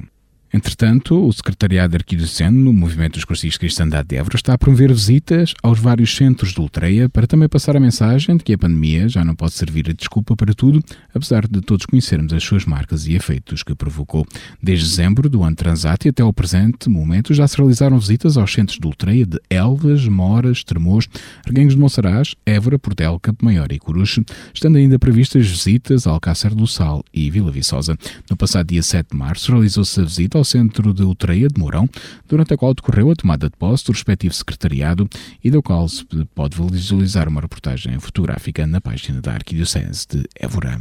Entretanto, 0.52 1.26
o 1.26 1.32
Secretariado 1.32 1.96
Arquidiocesano, 1.96 2.58
no 2.58 2.72
Movimento 2.72 3.14
dos 3.14 3.24
Cursis 3.24 3.52
de 3.52 3.58
Cristandade 3.58 4.08
de 4.08 4.16
Évora, 4.16 4.36
está 4.36 4.54
a 4.54 4.58
promover 4.58 4.92
visitas 4.92 5.52
aos 5.62 5.78
vários 5.78 6.14
centros 6.16 6.52
de 6.52 6.60
Ultreia 6.60 7.08
para 7.08 7.26
também 7.26 7.48
passar 7.48 7.76
a 7.76 7.80
mensagem 7.80 8.36
de 8.36 8.44
que 8.44 8.54
a 8.54 8.58
pandemia 8.58 9.08
já 9.08 9.22
não 9.24 9.34
pode 9.34 9.52
servir 9.52 9.84
de 9.84 9.94
desculpa 9.94 10.34
para 10.34 10.54
tudo, 10.54 10.82
apesar 11.14 11.46
de 11.46 11.60
todos 11.60 11.84
conhecermos 11.84 12.32
as 12.32 12.42
suas 12.42 12.64
marcas 12.64 13.06
e 13.06 13.14
efeitos 13.14 13.62
que 13.62 13.74
provocou. 13.74 14.26
Desde 14.62 14.88
dezembro 14.88 15.28
do 15.28 15.42
ano 15.42 15.54
transato 15.54 16.06
e 16.06 16.10
até 16.10 16.22
ao 16.22 16.32
presente 16.32 16.88
momento 16.88 17.34
já 17.34 17.46
se 17.46 17.56
realizaram 17.58 17.98
visitas 17.98 18.36
aos 18.38 18.50
centros 18.50 18.78
de 18.78 18.86
Ultreia 18.86 19.26
de 19.26 19.38
Elvas, 19.50 20.06
Moras, 20.08 20.64
Tremoz, 20.64 21.08
Reguengos 21.44 21.74
de 21.74 21.80
Monsaraz, 21.80 22.34
Évora, 22.46 22.78
Portel, 22.78 23.20
Campo 23.20 23.44
Maior 23.44 23.70
e 23.70 23.78
Coruche, 23.78 24.24
estando 24.54 24.76
ainda 24.76 24.98
previstas 24.98 25.46
visitas 25.46 26.06
a 26.06 26.10
Alcácer 26.10 26.54
do 26.54 26.66
Sal 26.66 27.04
e 27.12 27.30
Vila 27.30 27.50
Viçosa. 27.50 27.98
No 28.30 28.36
passado 28.36 28.68
dia 28.68 28.82
7 28.82 29.10
de 29.10 29.16
março 29.16 29.52
realizou-se 29.52 30.00
a 30.00 30.04
visita 30.04 30.37
ao 30.38 30.44
centro 30.44 30.94
de 30.94 31.02
Utreia 31.02 31.48
de 31.48 31.60
Mourão, 31.60 31.88
durante 32.28 32.54
a 32.54 32.56
qual 32.56 32.72
decorreu 32.72 33.10
a 33.10 33.14
tomada 33.14 33.50
de 33.50 33.56
posse 33.56 33.84
do 33.84 33.92
respectivo 33.92 34.32
secretariado 34.32 35.08
e 35.42 35.50
do 35.50 35.62
qual 35.62 35.88
se 35.88 36.04
pode 36.34 36.56
visualizar 36.70 37.28
uma 37.28 37.40
reportagem 37.40 37.98
fotográfica 37.98 38.66
na 38.66 38.80
página 38.80 39.20
da 39.20 39.32
Arquidiocese 39.34 40.06
de 40.08 40.24
Évora. 40.38 40.80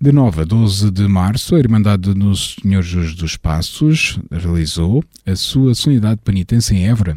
De 0.00 0.12
9 0.12 0.42
a 0.42 0.44
12 0.44 0.90
de 0.90 1.08
março, 1.08 1.54
a 1.54 1.58
Irmandade 1.58 2.02
do 2.02 2.14
Nosso 2.14 2.60
Senhor 2.60 2.82
Jesus 2.82 3.14
dos 3.14 3.36
Passos 3.38 4.18
realizou 4.30 5.02
a 5.24 5.34
sua 5.34 5.74
solenidade 5.74 6.16
de 6.16 6.24
penitência 6.24 6.74
em 6.74 6.86
Évora, 6.86 7.16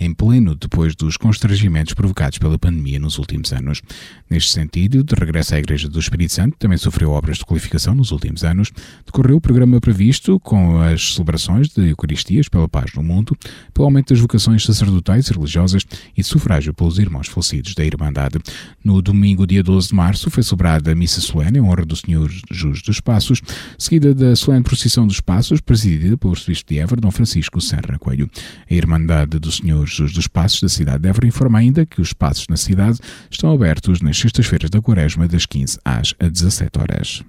em 0.00 0.14
pleno 0.14 0.54
depois 0.54 0.94
dos 0.94 1.16
constrangimentos 1.16 1.94
provocados 1.94 2.38
pela 2.38 2.58
pandemia 2.58 2.98
nos 2.98 3.18
últimos 3.18 3.52
anos. 3.52 3.82
Neste 4.30 4.52
sentido, 4.52 5.02
de 5.02 5.14
regresso 5.14 5.54
à 5.54 5.58
Igreja 5.58 5.88
do 5.88 5.98
Espírito 5.98 6.32
Santo, 6.32 6.56
também 6.58 6.78
sofreu 6.78 7.10
obras 7.10 7.38
de 7.38 7.44
qualificação 7.44 7.94
nos 7.94 8.12
últimos 8.12 8.44
anos, 8.44 8.70
decorreu 9.04 9.36
o 9.36 9.40
programa 9.40 9.80
previsto 9.80 10.38
com 10.40 10.80
as 10.80 11.14
celebrações 11.14 11.68
de 11.68 11.88
Eucaristias 11.88 12.48
pela 12.48 12.68
paz 12.68 12.92
no 12.94 13.02
mundo, 13.02 13.36
pelo 13.74 13.86
aumento 13.86 14.12
das 14.12 14.20
vocações 14.20 14.64
sacerdotais 14.64 15.28
e 15.28 15.32
religiosas 15.32 15.84
e 16.16 16.22
sufrágio 16.22 16.72
pelos 16.72 16.98
irmãos 16.98 17.26
falecidos 17.26 17.74
da 17.74 17.84
Irmandade. 17.84 18.38
No 18.84 19.02
domingo, 19.02 19.46
dia 19.46 19.62
12 19.62 19.88
de 19.88 19.94
março, 19.94 20.30
foi 20.30 20.42
celebrada 20.42 20.92
a 20.92 20.94
missa 20.94 21.20
solene 21.20 21.58
em 21.58 21.60
honra 21.60 21.84
do 21.84 21.96
Senhor 21.96 22.30
Jus 22.50 22.82
dos 22.82 23.00
Passos, 23.00 23.40
seguida 23.78 24.14
da 24.14 24.36
solene 24.36 24.62
procissão 24.62 25.06
dos 25.06 25.20
Passos, 25.20 25.60
presidida 25.60 26.16
pelo 26.16 26.34
arcebispo 26.34 26.72
de 26.72 26.78
Évora, 26.78 27.00
Dom 27.00 27.10
Francisco 27.10 27.60
Serra 27.60 27.98
Coelho. 27.98 28.30
A 28.70 28.74
Irmandade 28.74 29.38
do 29.38 29.50
Senhor 29.50 29.87
Jesus 29.88 30.12
dos 30.12 30.26
Passos 30.26 30.60
da 30.60 30.68
cidade 30.68 31.02
de 31.02 31.08
Évora 31.08 31.26
informa 31.26 31.58
ainda 31.58 31.86
que 31.86 32.00
os 32.00 32.12
passos 32.12 32.46
na 32.48 32.56
cidade 32.56 32.98
estão 33.30 33.52
abertos 33.52 34.00
nas 34.00 34.18
sextas-feiras 34.18 34.70
da 34.70 34.80
quaresma 34.80 35.26
das 35.26 35.46
15 35.46 35.78
às 35.84 36.14
17 36.20 36.78
horas. 36.78 37.22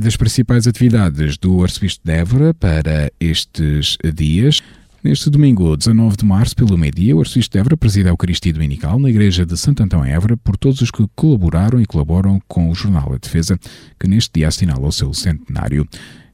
Das 0.00 0.16
principais 0.16 0.66
atividades 0.66 1.36
do 1.36 1.62
Arcebispo 1.62 2.02
de 2.04 2.12
Évora 2.12 2.54
para 2.54 3.10
estes 3.20 3.96
dias, 4.14 4.62
Neste 5.02 5.30
domingo, 5.30 5.76
19 5.76 6.16
de 6.16 6.24
março, 6.24 6.56
pelo 6.56 6.76
meio-dia, 6.76 7.14
o 7.14 7.20
Arcebispo 7.20 7.52
de 7.52 7.58
Évora 7.60 7.76
preside 7.76 8.08
a 8.08 8.12
Eucaristia 8.12 8.52
Dominical 8.52 8.98
na 8.98 9.08
Igreja 9.08 9.46
de 9.46 9.56
Santo 9.56 9.80
Antão 9.80 10.04
Évora 10.04 10.36
por 10.36 10.56
todos 10.56 10.80
os 10.80 10.90
que 10.90 11.06
colaboraram 11.14 11.80
e 11.80 11.86
colaboram 11.86 12.42
com 12.48 12.68
o 12.68 12.74
jornal 12.74 13.12
A 13.12 13.16
Defesa, 13.16 13.56
que 13.98 14.08
neste 14.08 14.32
dia 14.34 14.48
assinala 14.48 14.84
o 14.84 14.90
seu 14.90 15.14
centenário. 15.14 15.86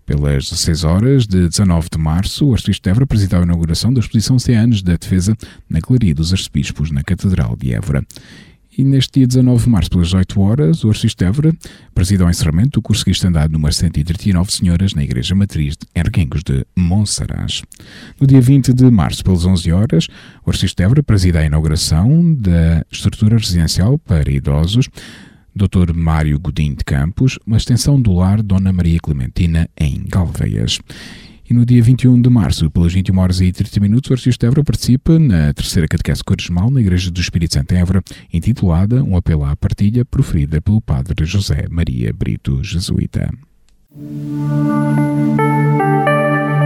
Pelas 0.07 0.51
16 0.51 0.85
horas 0.85 1.27
de 1.27 1.49
19 1.49 1.89
de 1.91 1.99
março, 1.99 2.47
o 2.47 2.53
Arcebispo 2.53 2.83
de 2.85 2.91
Évora 2.91 3.07
presidiu 3.07 3.39
a 3.39 3.43
inauguração 3.43 3.93
da 3.93 4.01
exposição 4.01 4.39
100 4.39 4.57
anos 4.57 4.83
da 4.83 4.97
Defesa 4.97 5.35
na 5.69 5.81
Galeria 5.81 6.15
dos 6.15 6.31
Arcebispos, 6.31 6.91
na 6.91 7.03
Catedral 7.03 7.57
de 7.57 7.73
Évora. 7.73 8.05
E 8.77 8.85
neste 8.85 9.21
dia 9.21 9.27
19 9.27 9.65
de 9.65 9.71
março, 9.71 9.89
pelas 9.89 10.13
8 10.13 10.41
horas, 10.41 10.85
o 10.85 10.91
Arcebispo 10.91 11.21
de 11.21 11.25
Évora 11.25 11.53
preside 11.95 12.23
ao 12.23 12.29
encerramento 12.29 12.81
do 12.81 12.83
curso 12.83 13.05
cristandade 13.05 13.53
número 13.53 13.73
139 13.73 14.53
Senhoras 14.53 14.93
na 14.93 15.03
Igreja 15.03 15.35
Matriz 15.35 15.75
de 15.75 15.87
Erguengos 15.95 16.43
de 16.43 16.67
Monsaraz. 16.77 17.63
No 18.21 18.27
dia 18.27 18.43
20 18.43 18.75
de 18.75 18.91
março, 18.91 19.25
pelas 19.25 19.47
11 19.47 19.73
horas, 19.73 20.09
o 20.45 20.51
Arcebispo 20.51 20.77
de 20.77 20.83
Évora 20.83 21.03
preside 21.03 21.39
a 21.39 21.47
inauguração 21.47 22.35
da 22.35 22.85
estrutura 22.91 23.39
residencial 23.39 23.97
para 23.97 24.31
idosos 24.31 24.91
Dr. 25.55 25.95
Mário 25.95 26.39
Godinho 26.39 26.77
de 26.77 26.85
Campos, 26.85 27.39
uma 27.47 27.57
extensão 27.57 28.01
do 28.01 28.13
lar 28.13 28.43
Dona 28.43 28.73
Maria 28.73 28.99
Clementina 28.99 29.69
em 29.79 30.03
Galveias. 30.07 30.81
E 31.49 31.53
no 31.53 31.67
dia 31.67 31.83
21 31.83 32.21
de 32.23 32.31
março, 32.31 32.71
pelas 32.71 32.93
21 32.93 33.19
horas 33.19 33.41
e 33.41 33.53
30 33.53 33.79
minutos, 33.79 34.11
o 34.11 34.15
Arcebispo 34.15 34.41
de 34.41 34.47
Évora 34.47 34.65
participa 34.65 35.19
na 35.19 35.53
terceira 35.53 35.87
catequese 35.87 36.25
quaresmal 36.25 36.71
na 36.71 36.81
Igreja 36.81 37.11
do 37.11 37.21
Espírito 37.21 37.55
Santo 37.55 37.73
em 37.75 37.79
Évora, 37.79 38.03
intitulada 38.33 39.05
Um 39.05 39.17
apelo 39.17 39.45
à 39.45 39.55
partilha, 39.55 40.05
proferida 40.05 40.61
pelo 40.61 40.81
Padre 40.81 41.25
José 41.27 41.67
Maria 41.71 42.13
Brito, 42.13 42.65
jesuíta. 42.65 43.31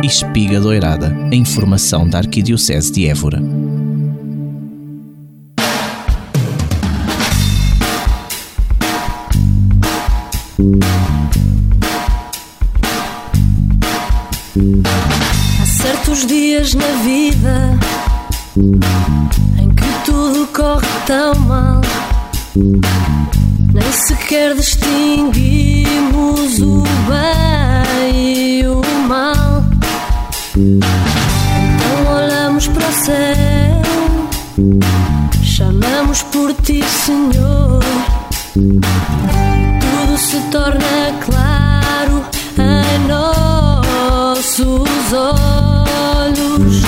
Espiga 0.04 0.60
Doirada, 0.60 1.14
a 1.30 1.34
informação 1.34 2.08
da 2.08 2.18
Arquidiocese 2.18 2.92
de 2.92 3.06
Évora. 3.06 3.42
Há 10.60 10.64
certos 15.66 16.26
dias 16.26 16.74
na 16.74 16.84
vida 17.04 17.78
em 18.56 19.70
que 19.70 19.84
tudo 20.04 20.48
corre 20.48 20.84
tão 21.06 21.32
mal, 21.42 21.80
nem 22.56 23.92
sequer 23.92 24.56
distinguimos 24.56 26.58
o 26.58 26.82
bem 27.06 28.34
e 28.34 28.66
o 28.66 28.82
mal. 29.06 29.62
Então 30.56 32.16
olhamos 32.16 32.66
para 32.66 32.88
o 32.88 32.92
céu, 32.92 33.80
chamamos 35.40 36.24
por 36.24 36.52
ti, 36.54 36.82
Senhor. 36.82 37.78
Se 40.18 40.40
torna 40.50 41.18
claro 41.24 42.24
em 42.58 42.98
nossos 43.06 44.58
olhos. 45.12 46.82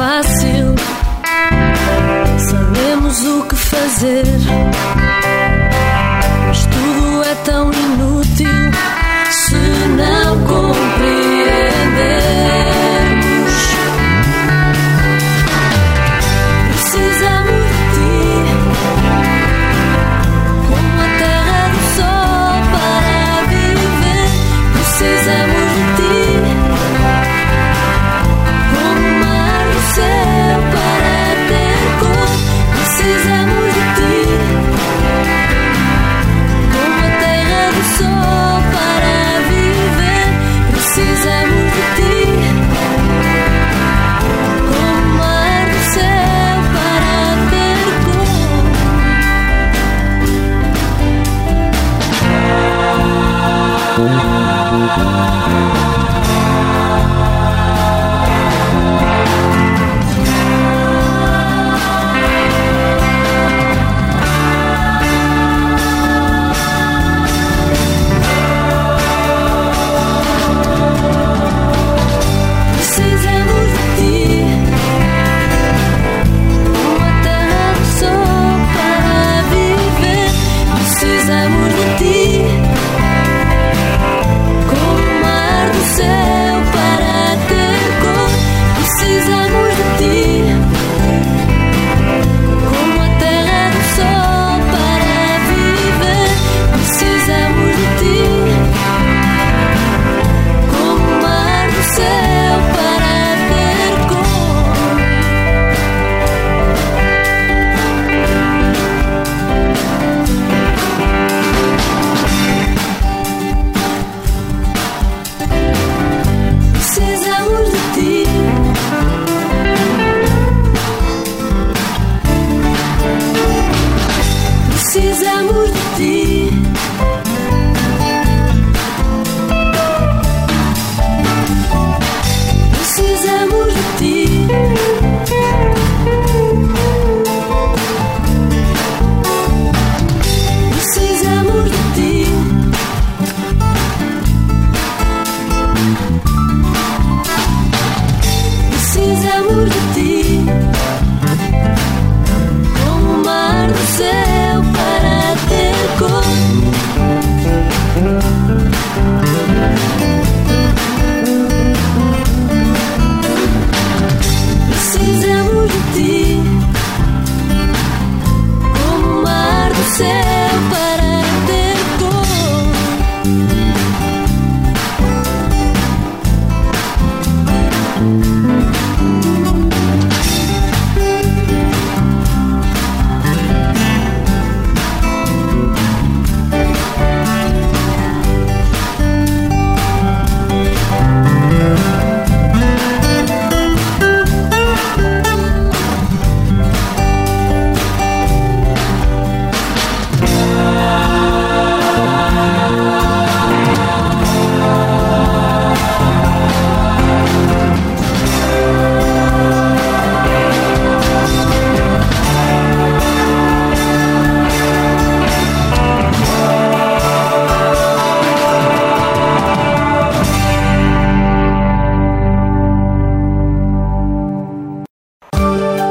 Pode 0.00 0.29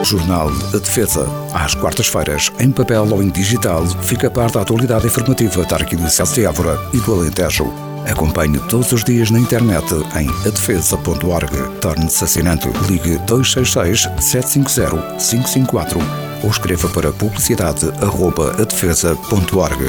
Jornal 0.09 0.49
A 0.73 0.77
Defesa. 0.77 1.27
Às 1.53 1.75
quartas-feiras, 1.75 2.51
em 2.59 2.71
papel 2.71 3.07
ou 3.11 3.21
em 3.21 3.29
digital, 3.29 3.85
fica 4.01 4.25
a 4.25 4.31
par 4.31 4.49
da 4.49 4.61
atualidade 4.61 5.05
informativa 5.05 5.63
da 5.65 5.75
Arquidiocese 5.75 6.33
de 6.33 6.45
Évora 6.45 6.79
e 6.91 6.97
do 6.97 7.13
Alentejo. 7.13 7.71
Acompanhe 8.09 8.57
todos 8.67 8.91
os 8.91 9.03
dias 9.03 9.29
na 9.29 9.37
internet 9.37 9.85
em 10.19 10.27
adefesa.org. 10.47 11.51
Torne-se 11.79 12.23
assinante. 12.23 12.67
Ligue 12.87 13.19
266 13.27 14.09
750 14.19 15.17
554 15.17 15.99
ou 16.41 16.49
escreva 16.49 16.89
para 16.89 17.11
publicidade.adefesa.org. 17.11 19.83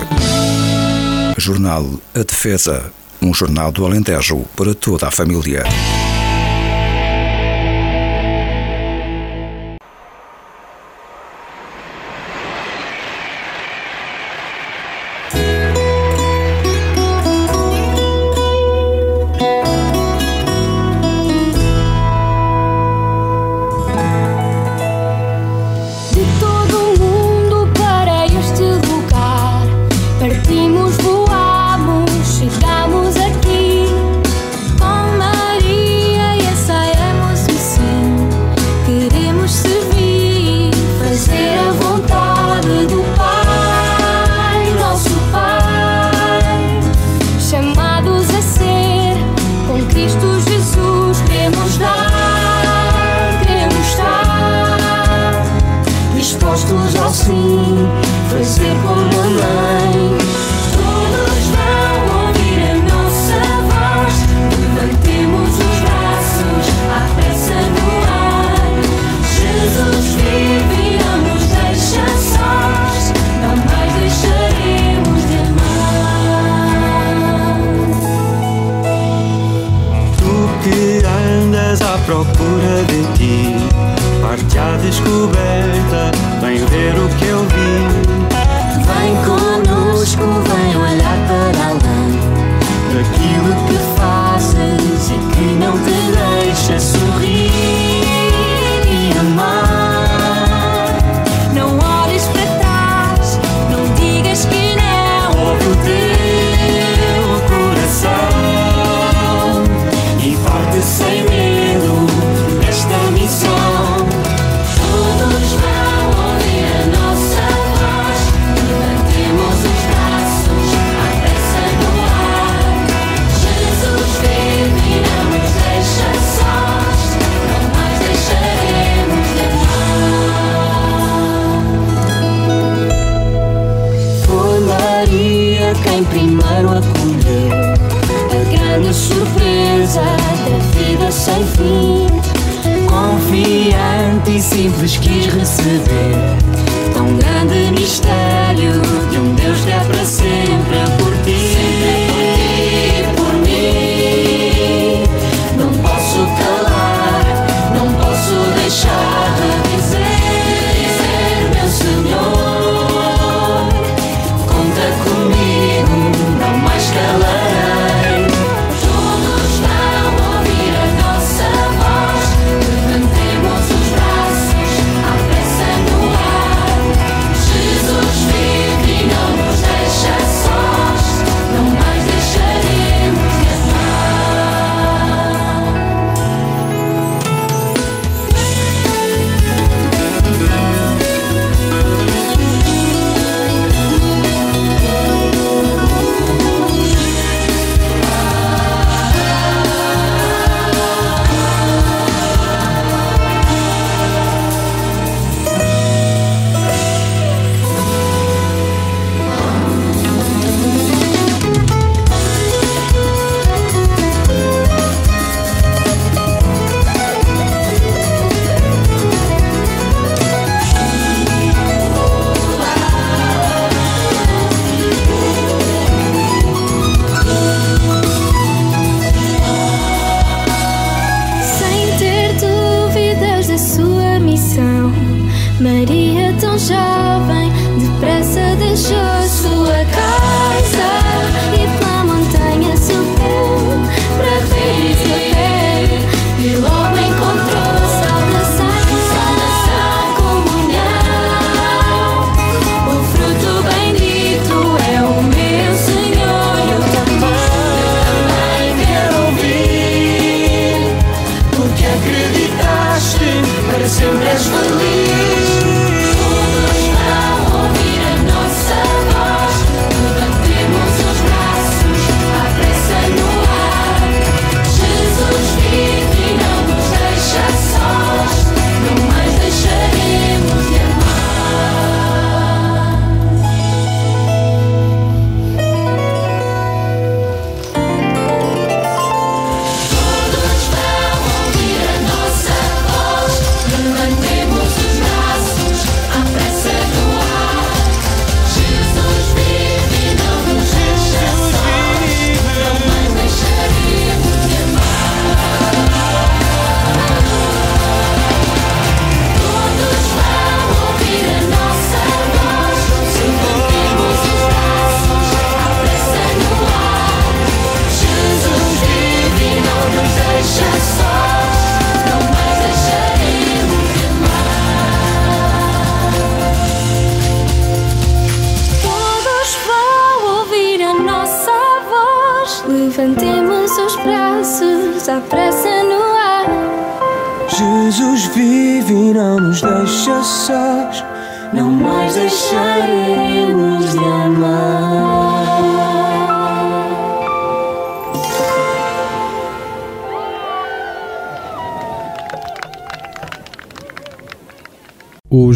Jornal 1.39 1.87
A 2.15 2.19
Defesa. 2.19 2.93
Um 3.23 3.33
jornal 3.33 3.73
do 3.73 3.87
Alentejo 3.87 4.45
para 4.55 4.75
toda 4.75 5.09
a 5.09 5.11
família. 5.11 5.65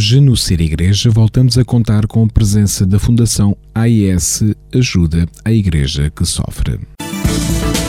Hoje, 0.04 0.20
no 0.20 0.36
Ser 0.36 0.60
Igreja, 0.60 1.08
voltamos 1.08 1.56
a 1.56 1.64
contar 1.64 2.06
com 2.06 2.22
a 2.22 2.26
presença 2.26 2.84
da 2.84 2.98
Fundação 2.98 3.56
AIS 3.74 4.42
Ajuda 4.70 5.26
a 5.42 5.50
Igreja 5.50 6.12
que 6.14 6.26
Sofre. 6.26 6.78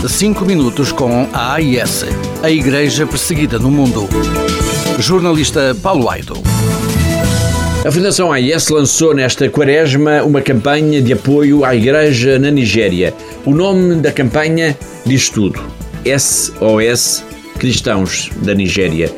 5 0.07 0.45
minutos 0.45 0.93
com 0.93 1.27
a 1.33 1.55
AIS, 1.55 2.05
a 2.41 2.49
Igreja 2.49 3.05
Perseguida 3.05 3.59
no 3.59 3.69
Mundo. 3.69 4.07
Jornalista 4.97 5.75
Paulo 5.83 6.09
Aido. 6.09 6.35
A 7.85 7.91
Fundação 7.91 8.31
AIS 8.31 8.69
lançou 8.69 9.13
nesta 9.13 9.49
quaresma 9.49 10.23
uma 10.23 10.41
campanha 10.41 11.01
de 11.01 11.11
apoio 11.11 11.65
à 11.65 11.75
Igreja 11.75 12.39
na 12.39 12.49
Nigéria. 12.49 13.13
O 13.45 13.53
nome 13.53 13.95
da 13.95 14.13
campanha 14.13 14.77
diz 15.05 15.29
tudo: 15.29 15.61
SOS 16.17 17.25
Cristãos 17.59 18.29
da 18.41 18.53
Nigéria. 18.53 19.13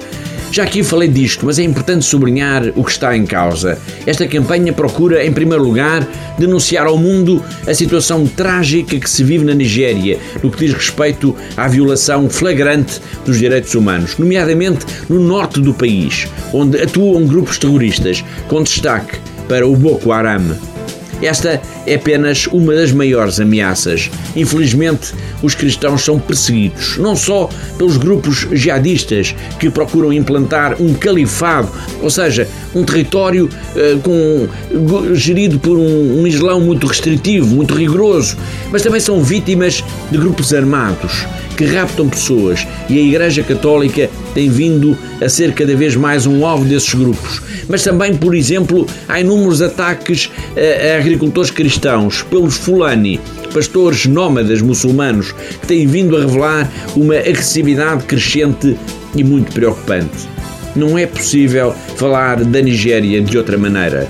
Já 0.52 0.64
aqui 0.64 0.84
falei 0.84 1.08
disto, 1.08 1.46
mas 1.46 1.60
é 1.60 1.64
importante 1.64 2.06
sublinhar 2.06 2.72
o 2.76 2.84
que 2.84 2.92
está 2.92 3.16
em 3.16 3.26
causa. 3.26 3.78
Esta 4.06 4.28
campanha 4.28 4.74
procura, 4.74 5.24
em 5.26 5.32
primeiro 5.32 5.64
lugar, 5.64 6.08
denunciar 6.38 6.88
ao 6.88 6.98
mundo 6.98 7.44
a 7.68 7.74
situação 7.74 8.26
trágica 8.26 8.98
que 9.00 9.10
se 9.10 9.24
vive 9.24 9.46
na 9.46 9.54
Nigéria 9.54 10.18
no 10.42 10.50
que 10.50 10.66
diz 10.66 10.74
respeito 10.74 11.36
à 11.56 11.68
violação 11.68 12.30
flagrante 12.30 13.02
dos 13.26 13.38
direitos 13.38 13.76
humanos, 13.76 14.18
nomeadamente 14.18 14.86
no 15.10 15.20
norte 15.20 15.60
do 15.60 15.74
país, 15.74 16.28
onde 16.54 16.82
atuam 16.82 17.26
grupos 17.26 17.58
terroristas, 17.58 18.24
com 18.48 18.64
destaque 18.64 19.20
para 19.48 19.68
o 19.68 19.76
Boko 19.76 20.12
Haram. 20.12 20.77
Esta 21.22 21.62
é 21.86 21.96
apenas 21.96 22.48
uma 22.48 22.76
das 22.76 22.92
maiores 22.92 23.40
ameaças. 23.40 24.10
Infelizmente, 24.36 25.14
os 25.42 25.56
cristãos 25.56 26.04
são 26.04 26.20
perseguidos, 26.20 26.98
não 26.98 27.16
só 27.16 27.50
pelos 27.78 27.98
grupos 27.98 28.48
jihadistas 28.52 29.36
que 29.60 29.70
procuram 29.70 30.14
implantar 30.14 30.82
um 30.82 30.94
califado, 30.94 31.70
ou 32.02 32.10
seja, 32.10 32.48
um 32.76 32.84
território 32.84 33.46
uh, 33.46 34.00
com, 34.02 35.16
gerido 35.16 35.60
por 35.60 35.78
um, 35.78 36.22
um 36.22 36.28
Islão 36.28 36.62
muito 36.62 36.88
restritivo, 36.88 37.48
muito 37.48 37.74
rigoroso, 37.74 38.38
mas 38.72 38.82
também 38.82 39.00
são 39.00 39.24
vítimas 39.24 39.84
de 40.12 40.18
grupos 40.18 40.54
armados 40.54 41.26
que 41.58 41.66
raptam 41.66 42.08
pessoas 42.08 42.66
e 42.88 42.98
a 42.98 43.02
Igreja 43.02 43.44
Católica 43.44 44.10
tem 44.34 44.50
vindo 44.50 44.96
a 45.20 45.28
ser 45.28 45.54
cada 45.54 45.76
vez 45.76 45.96
mais 45.96 46.28
um 46.28 46.46
alvo 46.46 46.64
desses 46.64 46.94
grupos. 46.94 47.42
Mas 47.68 47.84
também, 47.84 48.16
por 48.16 48.36
exemplo, 48.36 48.86
há 49.08 49.20
inúmeros 49.20 49.62
ataques 49.62 50.32
a, 50.56 50.98
agricultores 50.98 51.50
cristãos 51.50 52.22
pelos 52.22 52.56
Fulani, 52.56 53.20
pastores 53.52 54.06
nómadas 54.06 54.62
muçulmanos, 54.62 55.32
que 55.32 55.68
têm 55.68 55.88
vindo 55.88 56.16
a 56.16 56.22
revelar 56.22 56.72
uma 56.96 57.16
agressividade 57.16 58.04
crescente 58.04 58.78
e 59.16 59.24
muito 59.24 59.52
preocupante. 59.52 60.28
Não 60.76 60.96
é 60.96 61.08
possível 61.08 61.74
falar 61.96 62.44
da 62.44 62.62
Nigéria 62.62 63.20
de 63.20 63.36
outra 63.36 63.58
maneira. 63.58 64.08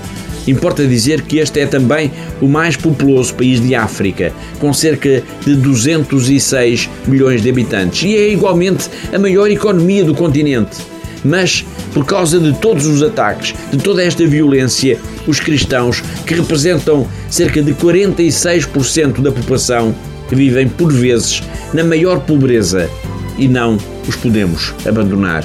Importa 0.48 0.86
dizer 0.86 1.20
que 1.22 1.38
este 1.38 1.60
é 1.60 1.66
também 1.66 2.10
o 2.40 2.48
mais 2.48 2.74
populoso 2.74 3.34
país 3.34 3.60
de 3.60 3.74
África, 3.74 4.32
com 4.58 4.72
cerca 4.72 5.22
de 5.44 5.54
206 5.54 6.88
milhões 7.06 7.42
de 7.42 7.50
habitantes, 7.50 8.02
e 8.02 8.16
é 8.16 8.32
igualmente 8.32 8.88
a 9.12 9.18
maior 9.18 9.50
economia 9.50 10.02
do 10.02 10.14
continente. 10.14 10.78
Mas, 11.22 11.66
por 11.92 12.06
causa 12.06 12.40
de 12.40 12.58
todos 12.60 12.86
os 12.86 13.02
ataques, 13.02 13.54
de 13.70 13.76
toda 13.76 14.02
esta 14.02 14.26
violência, 14.26 14.98
os 15.26 15.38
cristãos, 15.38 16.02
que 16.26 16.32
representam 16.32 17.06
cerca 17.28 17.62
de 17.62 17.74
46% 17.74 19.20
da 19.20 19.30
população, 19.30 19.94
vivem 20.30 20.66
por 20.66 20.90
vezes 20.90 21.42
na 21.74 21.84
maior 21.84 22.20
pobreza 22.20 22.88
e 23.36 23.46
não 23.46 23.76
os 24.08 24.16
podemos 24.16 24.72
abandonar 24.86 25.44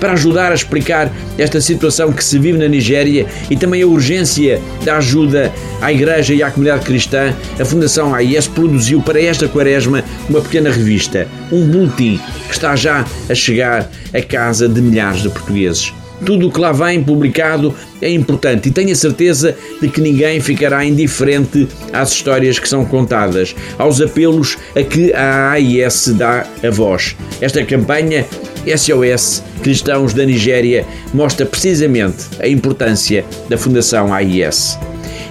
para 0.00 0.12
ajudar 0.14 0.50
a 0.50 0.54
explicar 0.54 1.12
esta 1.38 1.60
situação 1.60 2.12
que 2.12 2.24
se 2.24 2.38
vive 2.38 2.58
na 2.58 2.66
Nigéria 2.66 3.26
e 3.50 3.56
também 3.56 3.82
a 3.82 3.86
urgência 3.86 4.60
da 4.84 4.96
ajuda 4.96 5.52
à 5.80 5.92
Igreja 5.92 6.34
e 6.34 6.42
à 6.42 6.50
comunidade 6.50 6.84
cristã, 6.84 7.34
a 7.58 7.64
Fundação 7.64 8.14
AIS 8.14 8.48
produziu 8.48 9.00
para 9.02 9.20
esta 9.20 9.46
quaresma 9.46 10.02
uma 10.28 10.40
pequena 10.40 10.70
revista, 10.70 11.28
um 11.52 11.66
boletim 11.66 12.18
que 12.48 12.54
está 12.54 12.74
já 12.74 13.04
a 13.28 13.34
chegar 13.34 13.90
à 14.12 14.22
casa 14.22 14.68
de 14.68 14.80
milhares 14.80 15.22
de 15.22 15.28
portugueses. 15.28 15.92
Tudo 16.24 16.48
o 16.48 16.52
que 16.52 16.60
lá 16.60 16.70
vem 16.70 17.02
publicado 17.02 17.74
é 18.00 18.10
importante 18.10 18.68
e 18.68 18.72
tenho 18.72 18.92
a 18.92 18.94
certeza 18.94 19.56
de 19.80 19.88
que 19.88 20.00
ninguém 20.00 20.38
ficará 20.38 20.84
indiferente 20.84 21.66
às 21.92 22.12
histórias 22.12 22.58
que 22.58 22.68
são 22.68 22.84
contadas, 22.84 23.54
aos 23.78 24.00
apelos 24.00 24.58
a 24.76 24.82
que 24.82 25.12
a 25.14 25.52
AIS 25.52 26.08
dá 26.08 26.46
a 26.62 26.70
voz. 26.70 27.16
Esta 27.40 27.64
campanha 27.64 28.26
SOS 28.66 29.42
Cristãos 29.62 30.14
da 30.14 30.24
Nigéria 30.24 30.86
mostra 31.12 31.44
precisamente 31.44 32.24
a 32.40 32.48
importância 32.48 33.24
da 33.48 33.58
Fundação 33.58 34.12
AIS. 34.12 34.78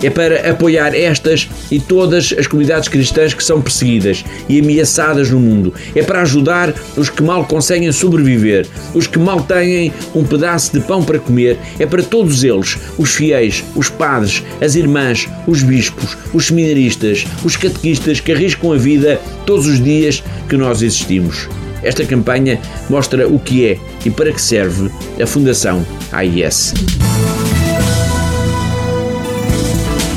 É 0.02 0.10
para 0.10 0.50
apoiar 0.50 0.96
estas 0.96 1.50
e 1.70 1.80
todas 1.80 2.34
as 2.38 2.48
comunidades 2.48 2.88
cristãs 2.88 3.34
que 3.34 3.44
são 3.44 3.62
perseguidas 3.62 4.24
e 4.48 4.60
ameaçadas 4.60 5.30
no 5.30 5.40
mundo. 5.40 5.74
É 5.94 6.02
para 6.02 6.22
ajudar 6.22 6.74
os 6.96 7.10
que 7.10 7.22
mal 7.22 7.46
conseguem 7.46 7.92
sobreviver, 7.92 8.66
os 8.94 9.08
que 9.08 9.20
mal 9.20 9.42
têm 9.42 9.92
um 10.16 10.24
pedaço 10.24 10.72
de 10.72 10.80
pão 10.80 11.04
para 11.04 11.20
comer. 11.20 11.58
É 11.78 11.86
para 11.86 12.02
todos 12.02 12.44
eles, 12.44 12.78
os 12.98 13.14
fiéis, 13.14 13.64
os 13.76 13.90
padres, 13.90 14.42
as 14.62 14.76
irmãs, 14.76 15.28
os 15.46 15.64
bispos, 15.64 16.18
os 16.34 16.48
seminaristas, 16.48 17.26
os 17.44 17.58
catequistas 17.58 18.22
que 18.22 18.32
arriscam 18.32 18.72
a 18.72 18.78
vida 18.78 19.20
todos 19.46 19.68
os 19.68 19.84
dias 19.84 20.24
que 20.48 20.56
nós 20.56 20.82
existimos. 20.82 21.50
Esta 21.84 22.06
campanha 22.06 22.60
mostra 22.90 23.28
o 23.28 23.40
que 23.40 23.66
é 23.66 23.80
e 24.06 24.10
para 24.10 24.32
que 24.32 24.42
serve 24.42 24.90
a 25.22 25.26
Fundação 25.26 25.86
AIS. 26.12 26.74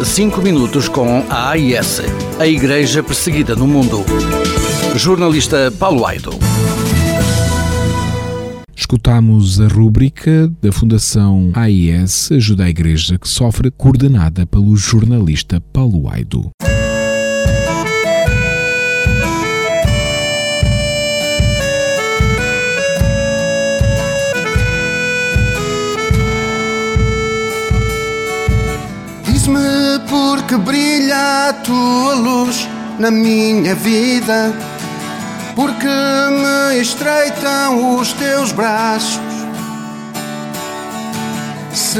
5 0.05 0.43
minutos 0.43 0.89
com 0.89 1.25
a 1.31 1.51
AIS, 1.51 2.03
a 2.39 2.47
Igreja 2.47 3.03
Perseguida 3.03 3.55
no 3.55 3.67
Mundo. 3.67 4.05
Jornalista 4.97 5.73
Paulo 5.79 6.05
Aido. 6.05 6.33
Escutamos 8.77 9.61
a 9.61 9.69
rúbrica 9.69 10.53
da 10.61 10.71
Fundação 10.71 11.51
AIS 11.55 12.31
Ajuda 12.33 12.65
a 12.65 12.69
Igreja 12.69 13.19
que 13.19 13.29
Sofre, 13.29 13.71
coordenada 13.71 14.45
pelo 14.45 14.77
jornalista 14.77 15.61
Paulo 15.73 16.11
Aido. 16.11 16.51
Porque 30.53 30.57
brilha 30.59 31.49
a 31.49 31.53
tua 31.55 32.15
luz 32.15 32.69
na 32.99 33.11
minha 33.11 33.75
vida, 33.75 34.53
porque 35.55 35.87
me 35.87 36.79
estreitam 36.81 37.97
os 37.97 38.13
teus 38.13 38.53
braços. 38.53 39.21
Se 41.73 41.99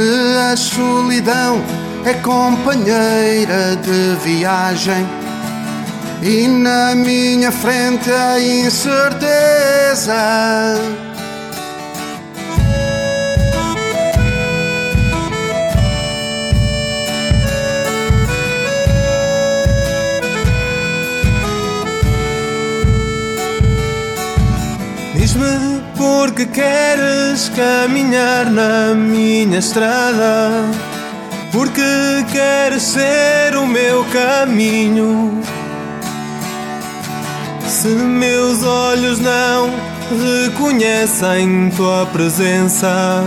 a 0.53 0.57
solidão 0.57 1.63
é 2.05 2.13
companheira 2.15 3.77
de 3.77 4.17
viagem 4.23 5.07
e 6.23 6.47
na 6.47 6.95
minha 6.95 7.51
frente 7.51 8.11
a 8.11 8.39
incerteza. 8.39 10.13
Porque 26.43 26.47
queres 26.47 27.51
caminhar 27.51 28.51
na 28.51 28.95
minha 28.95 29.59
estrada, 29.59 30.51
porque 31.53 31.81
queres 32.33 32.83
ser 32.83 33.57
o 33.57 33.67
meu 33.67 34.05
caminho. 34.07 35.41
Se 37.69 37.89
meus 37.89 38.65
olhos 38.65 39.21
não 39.21 39.71
reconhecem 40.45 41.71
tua 41.77 42.07
presença 42.07 43.23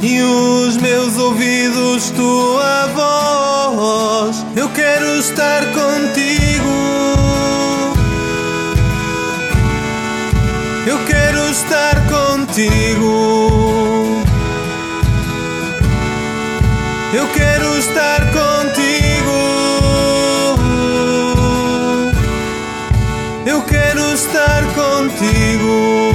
e 0.00 0.20
os 0.22 0.76
meus 0.78 1.18
ouvidos 1.18 2.10
tua 2.10 2.86
voz, 2.94 4.46
eu 4.56 4.68
quero 4.70 5.18
estar 5.18 5.64
contigo 5.66 6.92
Eu 10.84 10.98
quero 11.06 11.21
estar 11.52 11.96
contigo. 12.08 13.12
Eu 17.12 17.26
quero 17.28 17.78
estar 17.78 18.20
contigo. 18.32 19.38
Eu 23.44 23.60
quero 23.64 24.14
estar 24.14 24.62
contigo. 24.72 26.12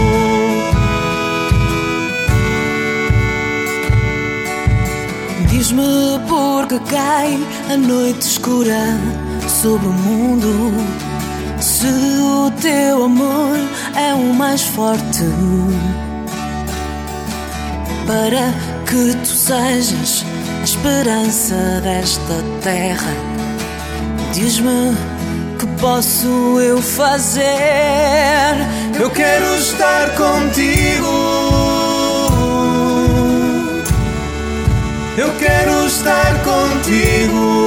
Diz-me 5.49 6.19
por 6.27 6.65
que 6.67 6.79
cai 6.89 7.37
a 7.71 7.77
noite 7.77 8.21
escura 8.21 8.97
sobre 9.47 9.87
o 9.87 9.93
mundo 9.93 10.73
se 11.59 11.87
o 11.87 12.51
teu 12.59 13.03
amor 13.05 13.57
é 13.97 14.13
o 14.13 14.31
mais 14.33 14.61
forte 14.61 15.23
para 18.05 18.53
que 18.85 19.17
tu 19.17 19.27
sejas 19.27 20.23
a 20.61 20.63
esperança 20.63 21.81
desta 21.81 22.35
terra. 22.61 23.11
Diz-me 24.33 24.95
que 25.57 25.65
posso 25.81 26.61
eu 26.61 26.79
fazer. 26.79 27.43
Eu 28.99 29.09
quero 29.09 29.55
estar 29.55 30.15
contigo. 30.15 31.07
Eu 35.17 35.31
quero 35.39 35.87
estar 35.87 36.43
contigo. 36.43 37.66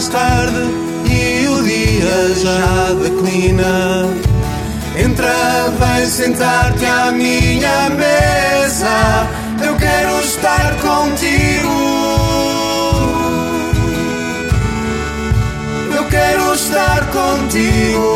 Faz 0.00 0.08
tarde 0.08 0.90
dia 1.04 2.34
já 2.34 2.94
declina. 3.02 4.08
Entra, 4.96 5.68
vem 5.78 6.06
sentar-te 6.06 6.86
à 6.86 7.10
minha 7.10 7.90
mesa. 7.90 9.28
Eu 9.62 9.76
quero 9.76 10.20
estar 10.20 10.74
contigo. 10.76 11.68
Eu 15.94 16.04
quero 16.06 16.54
estar 16.54 17.06
contigo. 17.10 18.06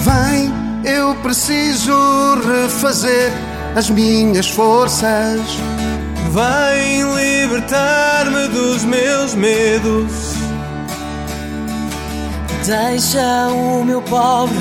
Vem, 0.00 0.50
eu 0.84 1.14
preciso 1.16 1.92
refazer 2.40 3.30
as 3.76 3.90
minhas 3.90 4.48
forças. 4.48 5.40
Vem 6.30 7.02
libertar-me 7.14 8.48
dos 8.48 8.84
meus 8.84 9.34
medos. 9.34 10.32
Deixa 12.64 13.48
o 13.48 13.84
meu 13.84 14.00
pobre 14.00 14.56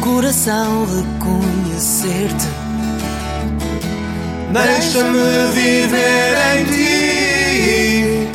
coração 0.00 0.86
reconhecer-te. 0.86 2.46
Deixa-me 4.52 5.52
viver 5.52 6.36
em 6.56 6.64
ti. 6.64 6.81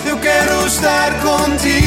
Eu 0.05 0.17
quero 0.19 0.67
estar 0.67 1.11
contigo. 1.21 1.86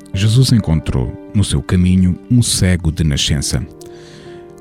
Jesus 0.21 0.51
encontrou, 0.51 1.11
no 1.33 1.43
seu 1.43 1.63
caminho, 1.63 2.15
um 2.29 2.43
cego 2.43 2.91
de 2.91 3.03
nascença. 3.03 3.65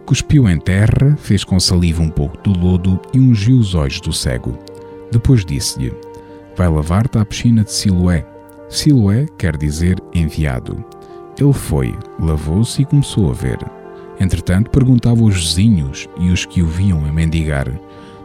Cuspiu 0.07 0.49
em 0.49 0.59
terra, 0.59 1.19
fez 1.19 1.45
com 1.45 1.61
saliva 1.61 2.03
um 2.03 2.09
pouco 2.09 2.39
do 2.39 2.59
lodo 2.59 2.99
e 3.13 3.21
ungiu 3.21 3.59
os 3.59 3.75
olhos 3.75 4.01
do 4.01 4.11
cego. 4.11 4.59
Depois 5.13 5.45
disse-lhe: 5.45 5.93
Vai 6.57 6.67
lavar-te 6.67 7.19
à 7.19 7.27
piscina 7.27 7.63
de 7.63 7.73
Siloé. 7.73 8.27
Siloé 8.71 9.27
quer 9.37 9.59
dizer 9.59 10.03
enviado. 10.15 10.83
Ele 11.39 11.53
foi, 11.53 11.95
lavou-se 12.19 12.81
e 12.81 12.87
começou 12.87 13.31
a 13.31 13.35
ver. 13.35 13.59
Entretanto, 14.19 14.71
perguntava 14.71 15.21
aos 15.21 15.35
vizinhos 15.35 16.09
e 16.19 16.31
os 16.31 16.47
que 16.47 16.63
o 16.63 16.67
viam 16.67 17.05
a 17.05 17.13
mendigar: 17.13 17.69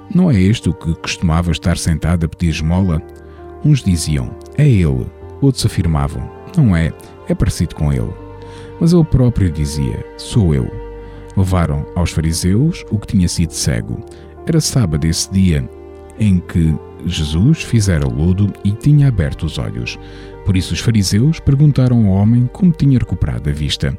Não 0.10 0.32
é 0.32 0.40
este 0.40 0.70
o 0.70 0.74
que 0.74 0.96
costumava 0.96 1.52
estar 1.52 1.78
sentado 1.78 2.26
a 2.26 2.30
pedir 2.30 2.52
esmola? 2.52 3.02
Uns 3.62 3.84
diziam: 3.84 4.34
É 4.58 4.66
ele. 4.66 5.06
Outros 5.42 5.66
afirmavam: 5.66 6.32
Não 6.56 6.74
é, 6.74 6.94
é 7.28 7.36
parecido 7.36 7.76
com 7.76 7.92
ele. 7.92 8.14
Mas 8.80 8.94
ele 8.94 9.04
próprio 9.04 9.52
dizia: 9.52 10.06
Sou 10.18 10.54
eu. 10.54 10.70
Levaram 11.38 11.86
aos 11.96 12.12
fariseus 12.12 12.86
o 12.90 12.98
que 12.98 13.08
tinha 13.08 13.28
sido 13.28 13.52
cego. 13.52 14.00
Era 14.48 14.62
sábado 14.62 15.06
esse 15.06 15.32
dia 15.32 15.68
em 16.20 16.40
que 16.40 16.74
Jesus 17.06 17.62
fizera 17.64 18.08
lodo 18.08 18.52
e 18.64 18.72
tinha 18.72 19.08
aberto 19.08 19.46
os 19.46 19.58
olhos. 19.58 20.00
Por 20.46 20.56
isso 20.56 20.74
os 20.74 20.80
fariseus 20.80 21.40
perguntaram 21.40 22.08
ao 22.08 22.14
homem 22.14 22.50
como 22.54 22.72
tinha 22.72 22.98
recuperado 23.00 23.50
a 23.50 23.54
vista. 23.54 23.98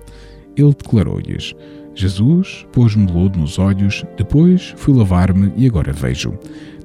Ele 0.56 0.74
declarou-lhes: 0.74 1.54
Jesus 1.94 2.66
pôs-me 2.72 3.10
lodo 3.10 3.38
nos 3.38 3.58
olhos, 3.58 4.04
depois 4.16 4.74
fui 4.76 4.94
lavar-me 4.94 5.52
e 5.56 5.66
agora 5.66 5.92
vejo. 5.92 6.34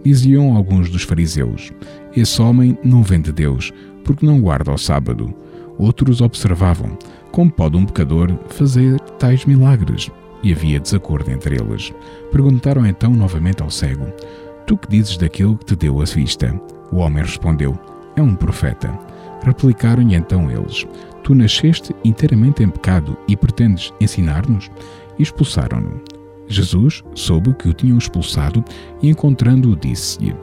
Diziam 0.04 0.56
alguns 0.56 0.90
dos 0.90 1.04
fariseus: 1.04 1.72
Esse 2.16 2.42
homem 2.42 2.78
não 2.84 3.04
vem 3.04 3.22
de 3.22 3.32
Deus, 3.32 3.72
porque 4.04 4.26
não 4.26 4.42
guarda 4.42 4.72
o 4.72 4.78
sábado. 4.78 5.34
Outros 5.82 6.22
observavam: 6.22 6.96
Como 7.32 7.50
pode 7.50 7.76
um 7.76 7.88
pecador 7.88 8.32
fazer 8.50 9.00
tais 9.18 9.46
milagres? 9.46 10.12
E 10.44 10.54
havia 10.54 10.80
desacordo 10.80 11.32
entre 11.32 11.56
eles. 11.56 11.92
Perguntaram 12.32 12.86
então 12.86 13.10
novamente 13.12 13.64
ao 13.64 13.72
cego: 13.72 14.06
Tu 14.68 14.78
que 14.78 14.88
dizes 14.88 15.18
daquele 15.18 15.56
que 15.58 15.66
te 15.66 15.76
deu 15.76 16.00
a 16.00 16.06
vista? 16.06 16.54
O 16.92 16.98
homem 16.98 17.24
respondeu: 17.24 17.76
É 18.16 18.22
um 18.22 18.36
profeta. 18.36 18.96
Replicaram-lhe 19.44 20.14
então 20.14 20.52
eles: 20.52 20.86
Tu 21.24 21.34
nasceste 21.34 21.96
inteiramente 22.06 22.62
em 22.62 22.70
pecado 22.70 23.18
e 23.28 23.36
pretendes 23.36 23.92
ensinar-nos? 24.00 24.70
Expulsaram-no. 25.18 26.00
Jesus 26.48 27.04
soube 27.16 27.56
que 27.56 27.70
o 27.70 27.74
tinham 27.74 27.98
expulsado 27.98 28.64
e, 29.02 29.10
encontrando-o, 29.10 29.76
disse-lhe: 29.76 30.36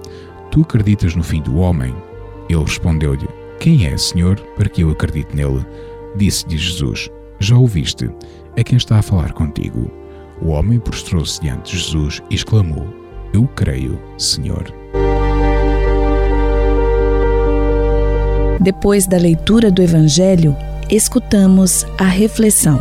Tu 0.50 0.62
acreditas 0.62 1.14
no 1.14 1.22
fim 1.22 1.40
do 1.40 1.58
homem? 1.58 1.94
Ele 2.48 2.64
respondeu-lhe: 2.64 3.28
Quem 3.58 3.86
é, 3.86 3.96
Senhor, 3.96 4.38
para 4.56 4.68
que 4.68 4.82
eu 4.82 4.90
acredite 4.90 5.34
nele? 5.34 5.64
Disse-lhe 6.16 6.56
Jesus: 6.56 7.10
Já 7.40 7.56
ouviste, 7.56 8.08
é 8.56 8.62
quem 8.62 8.76
está 8.76 8.98
a 8.98 9.02
falar 9.02 9.32
contigo. 9.32 9.90
O 10.40 10.50
homem 10.50 10.78
prostrou-se 10.78 11.40
diante 11.40 11.72
de 11.72 11.78
Jesus 11.78 12.22
e 12.30 12.36
exclamou: 12.36 12.86
Eu 13.32 13.48
creio, 13.56 14.00
Senhor. 14.16 14.72
Depois 18.60 19.06
da 19.06 19.16
leitura 19.16 19.70
do 19.70 19.82
Evangelho, 19.82 20.56
escutamos 20.90 21.84
a 21.98 22.04
reflexão. 22.04 22.78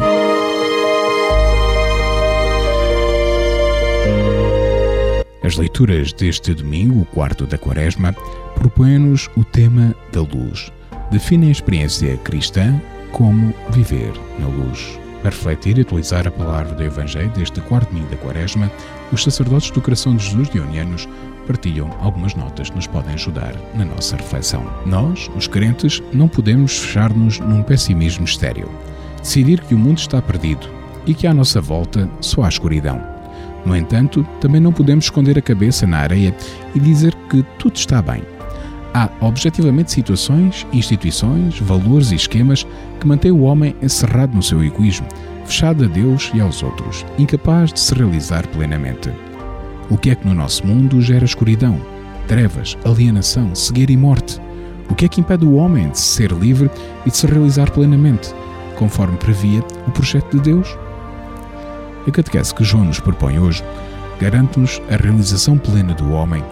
As 5.47 5.55
leituras 5.55 6.11
deste 6.11 6.53
domingo, 6.53 7.03
o 7.03 7.05
quarto 7.05 7.45
da 7.45 7.57
Quaresma, 7.57 8.13
propõem-nos 8.55 9.29
o 9.37 9.45
tema 9.45 9.95
da 10.11 10.19
luz. 10.19 10.73
Definem 11.09 11.47
a 11.47 11.51
experiência 11.53 12.17
cristã 12.17 12.77
como 13.13 13.53
viver 13.69 14.11
na 14.39 14.47
luz. 14.47 14.99
Para 15.21 15.31
refletir 15.31 15.77
e 15.77 15.83
utilizar 15.83 16.27
a 16.27 16.31
palavra 16.31 16.75
do 16.75 16.83
Evangelho 16.83 17.29
deste 17.29 17.61
quarto 17.61 17.87
domingo 17.87 18.09
da 18.09 18.17
Quaresma, 18.17 18.69
os 19.13 19.23
sacerdotes 19.23 19.71
do 19.71 19.81
Coração 19.81 20.17
de 20.17 20.25
Jesus 20.25 20.49
de 20.49 20.59
Onianos 20.59 21.07
partilham 21.47 21.95
algumas 22.01 22.35
notas 22.35 22.69
que 22.69 22.75
nos 22.75 22.87
podem 22.87 23.13
ajudar 23.13 23.55
na 23.73 23.85
nossa 23.85 24.17
reflexão. 24.17 24.69
Nós, 24.85 25.31
os 25.33 25.47
crentes, 25.47 26.03
não 26.11 26.27
podemos 26.27 26.77
fechar-nos 26.77 27.39
num 27.39 27.63
pessimismo 27.63 28.25
estéril. 28.25 28.69
Decidir 29.21 29.61
que 29.61 29.73
o 29.73 29.79
mundo 29.79 29.97
está 29.97 30.21
perdido 30.21 30.67
e 31.05 31.13
que 31.13 31.25
à 31.25 31.33
nossa 31.33 31.61
volta 31.61 32.09
só 32.19 32.43
há 32.43 32.49
escuridão. 32.49 33.16
No 33.67 33.75
entanto, 33.75 34.25
também 34.39 34.61
não 34.61 34.71
podemos 34.71 35.05
esconder 35.05 35.37
a 35.37 35.41
cabeça 35.41 35.85
na 35.85 35.97
areia 35.97 36.33
e 36.73 36.79
dizer 36.79 37.13
que 37.29 37.43
tudo 37.59 37.75
está 37.75 38.01
bem. 38.01 38.23
Há 38.93 39.09
objetivamente 39.19 39.91
situações, 39.91 40.65
instituições, 40.71 41.59
valores 41.59 42.11
e 42.11 42.15
esquemas 42.15 42.65
que 42.97 43.05
mantêm 43.05 43.31
o 43.31 43.41
homem 43.41 43.75
encerrado 43.81 44.33
no 44.33 44.41
seu 44.41 44.63
egoísmo, 44.63 45.05
fechado 45.45 45.83
a 45.83 45.87
Deus 45.87 46.31
e 46.33 46.39
aos 46.39 46.63
outros, 46.63 47.05
incapaz 47.19 47.73
de 47.73 47.81
se 47.81 47.93
realizar 47.93 48.47
plenamente. 48.47 49.11
O 49.89 49.97
que 49.97 50.11
é 50.11 50.15
que 50.15 50.25
no 50.25 50.33
nosso 50.33 50.65
mundo 50.65 51.01
gera 51.01 51.25
escuridão, 51.25 51.77
trevas, 52.25 52.77
alienação, 52.85 53.53
cegueira 53.53 53.91
e 53.91 53.97
morte? 53.97 54.39
O 54.89 54.95
que 54.95 55.03
é 55.03 55.09
que 55.09 55.19
impede 55.19 55.43
o 55.43 55.55
homem 55.55 55.89
de 55.89 55.99
ser 55.99 56.31
livre 56.31 56.71
e 57.05 57.11
de 57.11 57.17
se 57.17 57.27
realizar 57.27 57.69
plenamente, 57.71 58.33
conforme 58.77 59.17
previa 59.17 59.59
o 59.85 59.91
projeto 59.91 60.37
de 60.37 60.43
Deus? 60.53 60.86
A 62.07 62.11
catequese 62.11 62.55
que 62.55 62.63
João 62.63 62.85
nos 62.85 62.99
propõe 62.99 63.37
hoje 63.37 63.63
garante-nos 64.19 64.81
a 64.89 64.95
realização 64.95 65.57
plena 65.57 65.93
do 65.93 66.11
homem, 66.11 66.43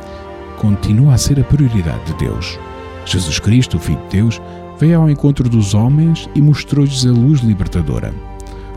continua 0.58 1.14
a 1.14 1.18
ser 1.18 1.40
a 1.40 1.44
prioridade 1.44 2.06
de 2.06 2.18
Deus. 2.20 2.60
Jesus 3.06 3.40
Cristo, 3.40 3.78
o 3.78 3.80
Filho 3.80 4.02
de 4.10 4.18
Deus, 4.18 4.42
veio 4.80 5.00
ao 5.00 5.10
encontro 5.10 5.48
dos 5.48 5.74
homens 5.74 6.30
e 6.36 6.42
mostrou-lhes 6.42 7.06
a 7.06 7.12
luz 7.12 7.40
libertadora. 7.40 8.14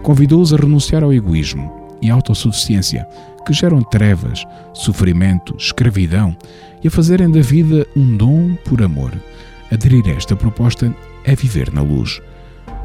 Convidou-os 0.03 0.53
a 0.53 0.57
renunciar 0.57 1.03
ao 1.03 1.13
egoísmo 1.13 1.73
e 2.01 2.11
à 2.11 2.15
autossuficiência, 2.15 3.07
que 3.45 3.53
geram 3.53 3.83
trevas, 3.83 4.45
sofrimento, 4.73 5.57
escravidão, 5.59 6.37
e 6.83 6.89
a 6.89 6.91
fazerem 6.91 7.31
da 7.31 7.41
vida 7.41 7.87
um 7.97 8.17
dom 8.17 8.55
por 8.65 8.83
amor. 8.83 9.13
Aderir 9.73 10.07
a 10.07 10.11
esta 10.11 10.37
proposta 10.37 10.95
é 11.25 11.35
viver 11.35 11.73
na 11.73 11.83
luz. 11.83 12.21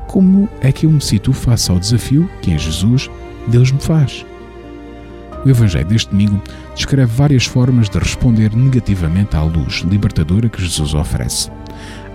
Como 0.08 0.50
é 0.62 0.72
que 0.72 0.86
eu 0.86 0.90
me 0.90 1.02
situo 1.02 1.34
face 1.34 1.70
ao 1.70 1.80
desafio 1.80 2.30
que 2.42 2.52
em 2.52 2.58
Jesus 2.58 3.10
Deus 3.48 3.72
me 3.72 3.80
faz? 3.80 4.26
O 5.46 5.50
Evangelho 5.50 5.88
deste 5.88 6.10
domingo 6.10 6.42
descreve 6.74 7.12
várias 7.14 7.46
formas 7.46 7.90
de 7.90 8.00
responder 8.00 8.56
negativamente 8.56 9.36
à 9.36 9.44
luz 9.44 9.84
libertadora 9.90 10.48
que 10.48 10.62
Jesus 10.62 10.94
oferece. 10.94 11.52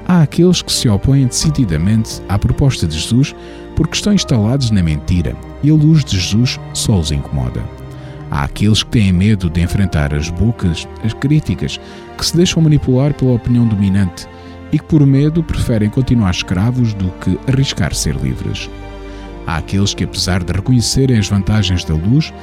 Há 0.06 0.22
aqueles 0.22 0.62
que 0.62 0.72
se 0.72 0.88
opõem 0.88 1.26
decididamente 1.26 2.22
à 2.28 2.38
proposta 2.38 2.86
de 2.86 2.94
Jesus 2.94 3.34
porque 3.76 3.94
estão 3.94 4.14
instalados 4.14 4.70
na 4.70 4.82
mentira 4.82 5.36
e 5.62 5.70
a 5.70 5.74
luz 5.74 6.02
de 6.02 6.18
Jesus 6.18 6.58
só 6.72 6.98
os 6.98 7.12
incomoda. 7.12 7.62
Há 8.30 8.44
aqueles 8.44 8.82
que 8.82 8.90
têm 8.90 9.12
medo 9.12 9.50
de 9.50 9.60
enfrentar 9.60 10.14
as 10.14 10.30
bocas, 10.30 10.88
as 11.04 11.12
críticas, 11.12 11.78
que 12.16 12.24
se 12.24 12.36
deixam 12.36 12.62
manipular 12.62 13.12
pela 13.12 13.32
opinião 13.34 13.66
dominante 13.66 14.26
e 14.72 14.78
que, 14.78 14.84
por 14.84 15.04
medo, 15.06 15.42
preferem 15.42 15.90
continuar 15.90 16.30
escravos 16.30 16.94
do 16.94 17.10
que 17.20 17.38
arriscar 17.46 17.94
ser 17.94 18.16
livres. 18.16 18.68
Há 19.48 19.56
aqueles 19.56 19.94
que, 19.94 20.04
apesar 20.04 20.44
de 20.44 20.52
reconhecerem 20.52 21.18
as 21.18 21.26
vantagens 21.26 21.82
da 21.82 21.94
luz, 21.94 22.34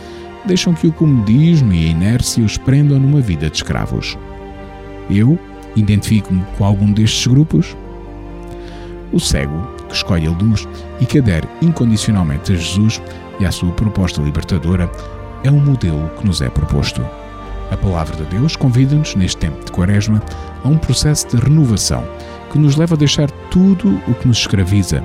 deixam 0.44 0.74
que 0.74 0.88
o 0.88 0.92
comodismo 0.92 1.72
e 1.72 1.86
a 1.86 1.92
inércia 1.92 2.44
os 2.44 2.58
prendam 2.58 3.00
numa 3.00 3.22
vida 3.22 3.48
de 3.48 3.58
escravos. 3.58 4.18
Eu 5.08 5.38
identifico-me 5.76 6.42
com 6.58 6.66
algum 6.66 6.92
destes 6.92 7.28
grupos? 7.28 7.78
O 9.14 9.20
cego, 9.20 9.68
que 9.88 9.94
escolhe 9.94 10.26
a 10.26 10.32
luz 10.32 10.68
e 11.00 11.06
que 11.06 11.20
adere 11.20 11.48
incondicionalmente 11.62 12.54
a 12.54 12.56
Jesus 12.56 13.00
e 13.40 13.46
à 13.46 13.52
sua 13.52 13.72
proposta 13.74 14.20
libertadora, 14.20 14.90
é 15.44 15.52
um 15.52 15.64
modelo 15.64 16.10
que 16.18 16.26
nos 16.26 16.42
é 16.42 16.50
proposto. 16.50 17.06
A 17.70 17.78
palavra 17.78 18.16
de 18.16 18.36
Deus 18.36 18.56
convida-nos, 18.56 19.14
neste 19.14 19.38
tempo 19.38 19.64
de 19.64 19.72
Quaresma, 19.72 20.24
a 20.64 20.68
um 20.68 20.78
processo 20.80 21.28
de 21.28 21.38
renovação 21.38 22.04
que 22.52 22.58
nos 22.58 22.76
leva 22.76 22.96
a 22.96 22.98
deixar 22.98 23.30
tudo 23.52 24.02
o 24.08 24.16
que 24.16 24.28
nos 24.28 24.40
escraviza, 24.40 25.04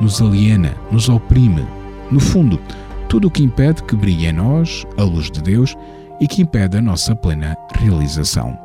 nos 0.00 0.20
aliena, 0.20 0.74
nos 0.90 1.08
oprime. 1.08 1.66
No 2.10 2.18
fundo, 2.18 2.60
tudo 3.08 3.28
o 3.28 3.30
que 3.30 3.42
impede 3.42 3.82
que 3.84 3.96
brilhe 3.96 4.26
em 4.26 4.32
nós 4.32 4.86
a 4.96 5.02
luz 5.02 5.30
de 5.30 5.42
Deus 5.42 5.76
e 6.20 6.26
que 6.26 6.42
impede 6.42 6.78
a 6.78 6.82
nossa 6.82 7.14
plena 7.14 7.56
realização. 7.74 8.56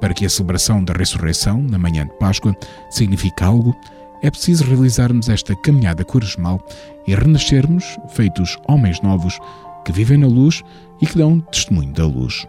Para 0.00 0.14
que 0.14 0.26
a 0.26 0.30
celebração 0.30 0.82
da 0.82 0.92
ressurreição, 0.92 1.62
na 1.62 1.78
manhã 1.78 2.06
de 2.06 2.12
Páscoa, 2.18 2.54
signifique 2.90 3.42
algo, 3.42 3.76
é 4.22 4.30
preciso 4.30 4.64
realizarmos 4.64 5.28
esta 5.28 5.54
caminhada 5.56 6.04
quaresmal 6.04 6.60
e 7.06 7.14
renascermos 7.14 7.98
feitos 8.08 8.56
homens 8.68 9.00
novos 9.00 9.38
que 9.84 9.92
vivem 9.92 10.18
na 10.18 10.26
luz 10.26 10.62
e 11.00 11.06
que 11.06 11.18
dão 11.18 11.40
testemunho 11.40 11.92
da 11.92 12.06
luz. 12.06 12.46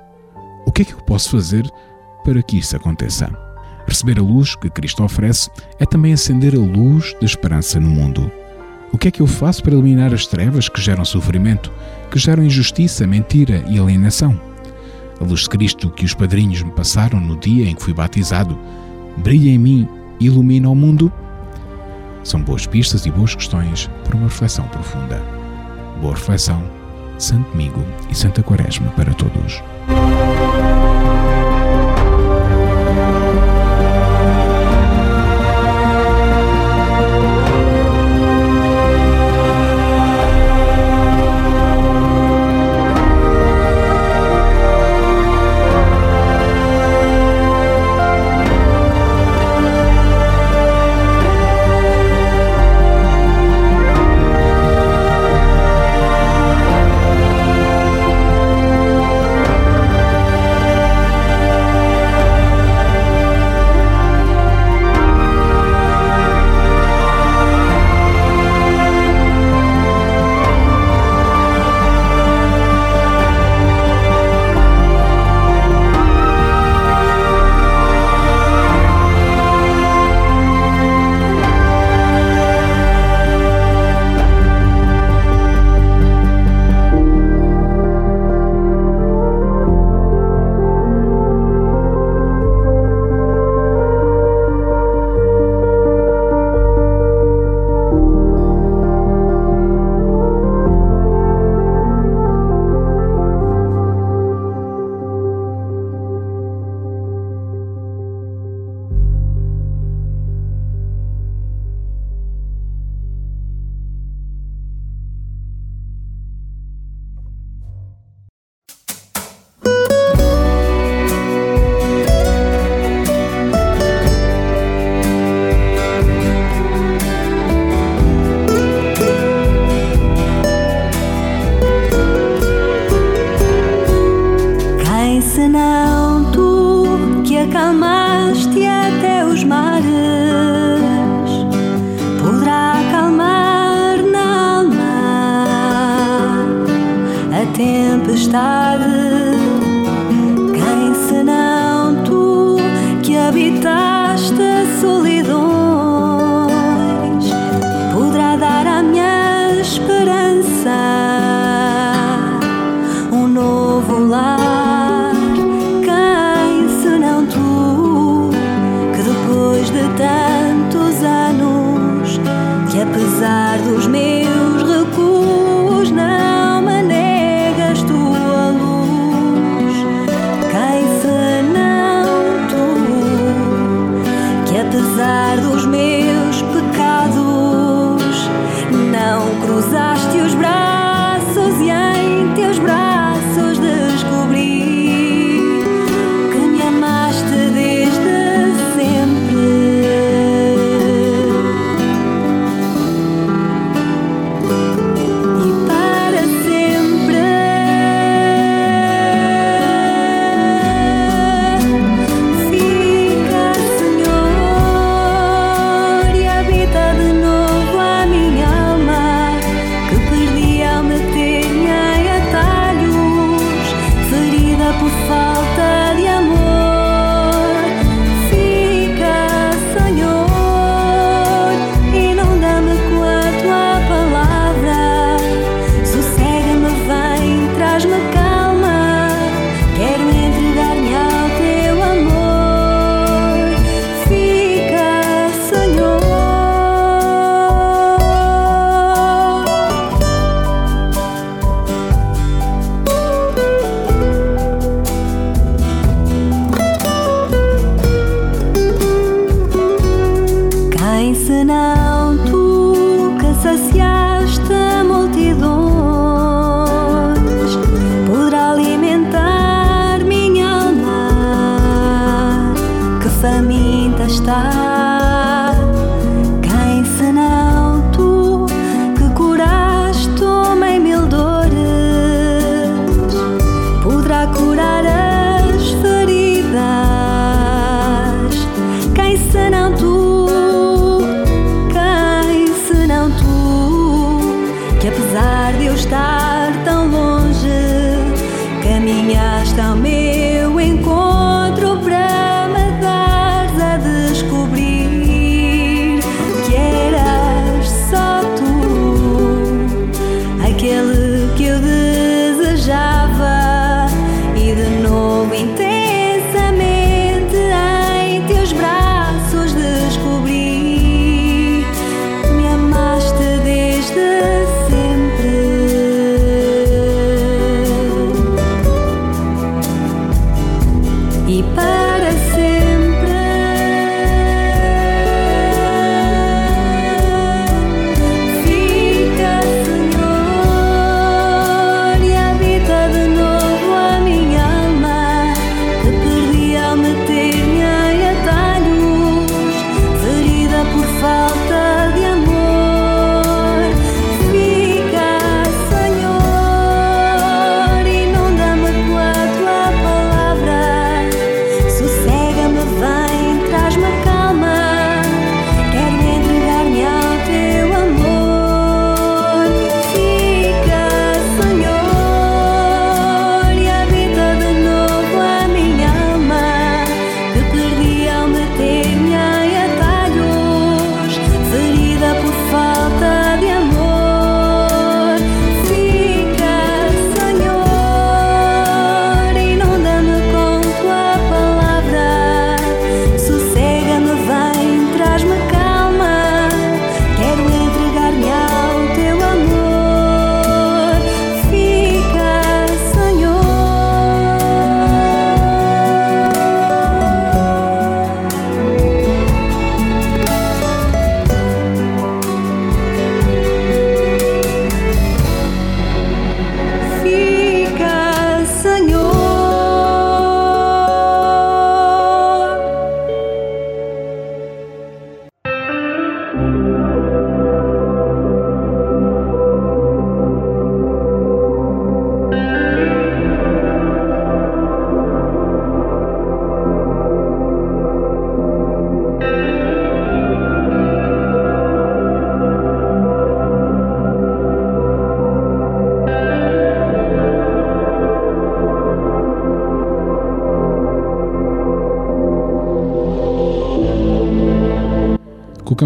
O 0.66 0.72
que 0.72 0.84
é 0.84 0.86
que 0.86 0.94
eu 0.94 1.02
posso 1.02 1.32
fazer 1.32 1.68
para 2.24 2.42
que 2.44 2.58
isso 2.58 2.76
aconteça? 2.76 3.53
Receber 3.88 4.20
a 4.20 4.24
luz 4.24 4.56
que 4.56 4.70
Cristo 4.70 5.04
oferece 5.04 5.50
é 5.80 5.86
também 5.86 6.14
acender 6.14 6.56
a 6.56 6.60
luz 6.60 7.14
da 7.20 7.26
esperança 7.26 7.80
no 7.80 7.90
mundo. 7.90 8.32
O 8.92 8.98
que 8.98 9.08
é 9.08 9.12
que 9.12 9.22
eu 9.22 9.28
faço 9.28 9.64
para 9.64 9.74
eliminar 9.74 10.14
as 10.14 10.28
trevas 10.28 10.70
que 10.70 10.80
geram 10.80 11.04
sofrimento, 11.04 11.72
que 12.12 12.20
geram 12.20 12.44
injustiça, 12.44 13.08
mentira 13.08 13.64
e 13.68 13.80
alienação? 13.80 14.40
A 15.20 15.24
luz 15.24 15.42
de 15.42 15.50
Cristo 15.50 15.90
que 15.90 16.06
os 16.06 16.14
padrinhos 16.14 16.62
me 16.62 16.72
passaram 16.72 17.20
no 17.20 17.38
dia 17.38 17.68
em 17.68 17.76
que 17.76 17.82
fui 17.82 17.94
batizado 17.94 18.58
brilha 19.18 19.50
em 19.50 19.58
mim 19.58 19.88
e 20.20 20.26
ilumina 20.28 20.70
o 20.70 20.76
mundo? 20.76 21.12
São 22.24 22.42
boas 22.42 22.66
pistas 22.66 23.06
e 23.06 23.12
boas 23.12 23.36
questões 23.36 23.90
para 24.04 24.16
uma 24.16 24.28
reflexão 24.28 24.68
profunda. 24.68 25.22
Boa 26.00 26.14
reflexão, 26.14 26.64
Santo 27.18 27.50
Domingo 27.52 27.84
e 28.10 28.16
Santa 28.16 28.42
Quaresma 28.42 28.90
para 28.92 29.14
todos. 29.14 29.62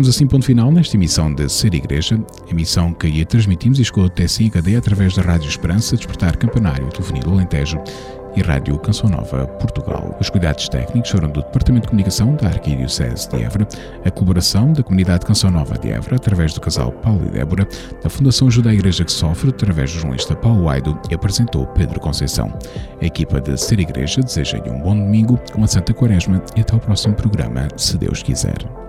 Colocamos 0.07 0.15
assim 0.15 0.27
ponto 0.27 0.45
final 0.45 0.71
nesta 0.71 0.95
emissão 0.95 1.33
de 1.33 1.49
Ser 1.49 1.73
Igreja, 1.73 2.17
emissão 2.49 2.93
que 2.93 3.07
ia 3.07 3.25
transmitimos 3.25 3.77
e 3.77 3.83
chegou 3.83 4.05
até 4.05 4.25
si 4.25 4.45
em 4.45 4.75
através 4.77 5.13
da 5.15 5.21
Rádio 5.21 5.49
Esperança, 5.49 5.97
Despertar 5.97 6.37
Campanário, 6.37 6.87
Telefonia 6.87 7.23
do 7.23 7.31
Alentejo 7.31 7.77
e 8.35 8.41
Rádio 8.41 8.79
Canção 8.79 9.09
Nova 9.09 9.45
Portugal. 9.45 10.15
Os 10.19 10.29
cuidados 10.29 10.69
técnicos 10.69 11.11
foram 11.11 11.29
do 11.29 11.41
Departamento 11.41 11.83
de 11.83 11.89
Comunicação 11.89 12.35
da 12.35 12.47
Arquidiocese 12.47 13.27
de 13.29 13.43
Évora, 13.43 13.67
a 14.05 14.09
colaboração 14.09 14.71
da 14.71 14.81
Comunidade 14.81 15.25
Canção 15.25 15.51
Nova 15.51 15.77
de 15.77 15.89
Évora, 15.89 16.15
através 16.15 16.53
do 16.53 16.61
casal 16.61 16.91
Paulo 16.91 17.25
e 17.27 17.31
Débora, 17.31 17.67
da 18.01 18.09
Fundação 18.09 18.47
Ajuda 18.47 18.69
à 18.69 18.73
Igreja 18.73 19.03
que 19.03 19.11
Sofre, 19.11 19.49
através 19.49 19.91
do 19.91 19.99
jornalista 19.99 20.35
Paulo 20.37 20.69
Aido, 20.69 20.97
e 21.11 21.15
apresentou 21.15 21.67
Pedro 21.67 21.99
Conceição. 21.99 22.57
A 23.01 23.05
equipa 23.05 23.41
de 23.41 23.57
Ser 23.57 23.81
Igreja 23.81 24.21
deseja-lhe 24.21 24.69
um 24.69 24.79
bom 24.79 24.95
domingo, 24.95 25.37
uma 25.53 25.67
santa 25.67 25.93
quaresma 25.93 26.41
e 26.55 26.61
até 26.61 26.73
ao 26.73 26.79
próximo 26.79 27.13
programa, 27.13 27.67
se 27.75 27.97
Deus 27.97 28.23
quiser. 28.23 28.86